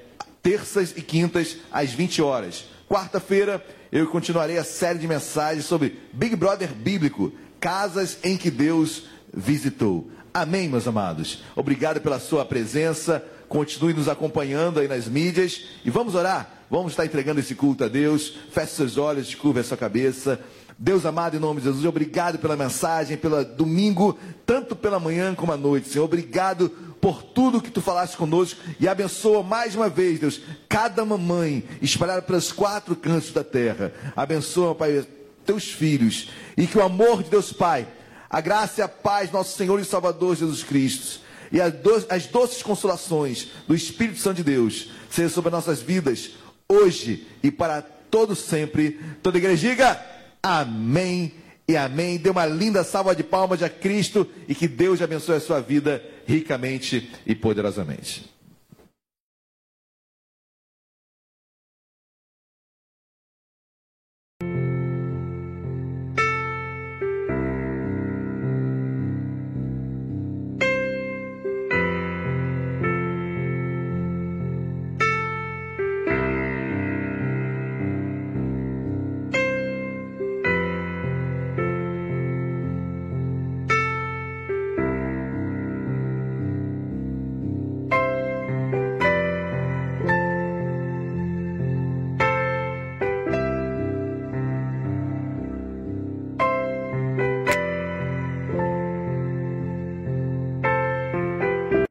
[0.42, 2.64] terças e quintas, às 20 horas.
[2.88, 9.04] Quarta-feira, eu continuarei a série de mensagens sobre Big Brother Bíblico, casas em que Deus
[9.32, 10.10] visitou.
[10.32, 11.42] Amém, meus amados.
[11.56, 13.24] Obrigado pela sua presença.
[13.48, 15.64] Continue nos acompanhando aí nas mídias.
[15.84, 16.60] E vamos orar.
[16.70, 18.36] Vamos estar entregando esse culto a Deus.
[18.52, 20.38] Feche seus olhos, curva a sua cabeça.
[20.82, 25.52] Deus amado, em nome de Jesus, obrigado pela mensagem, pelo domingo, tanto pela manhã como
[25.52, 26.06] à noite, Senhor.
[26.06, 30.40] Obrigado por tudo que tu falaste conosco e abençoa mais uma vez, Deus,
[30.70, 33.92] cada mamãe espalhada pelos quatro cantos da terra.
[34.16, 35.06] Abençoa, Pai,
[35.44, 37.86] teus filhos e que o amor de Deus Pai,
[38.30, 41.20] a graça e a paz, nosso Senhor e Salvador Jesus Cristo,
[41.52, 45.82] e as, do, as doces consolações do Espírito Santo de Deus, sejam sobre as nossas
[45.82, 46.30] vidas,
[46.66, 48.98] hoje e para todo sempre.
[49.22, 51.32] Toda igreja diga amém
[51.68, 52.18] e amém.
[52.18, 56.02] Dê uma linda salva de palmas a Cristo e que Deus abençoe a sua vida
[56.26, 58.30] ricamente e poderosamente.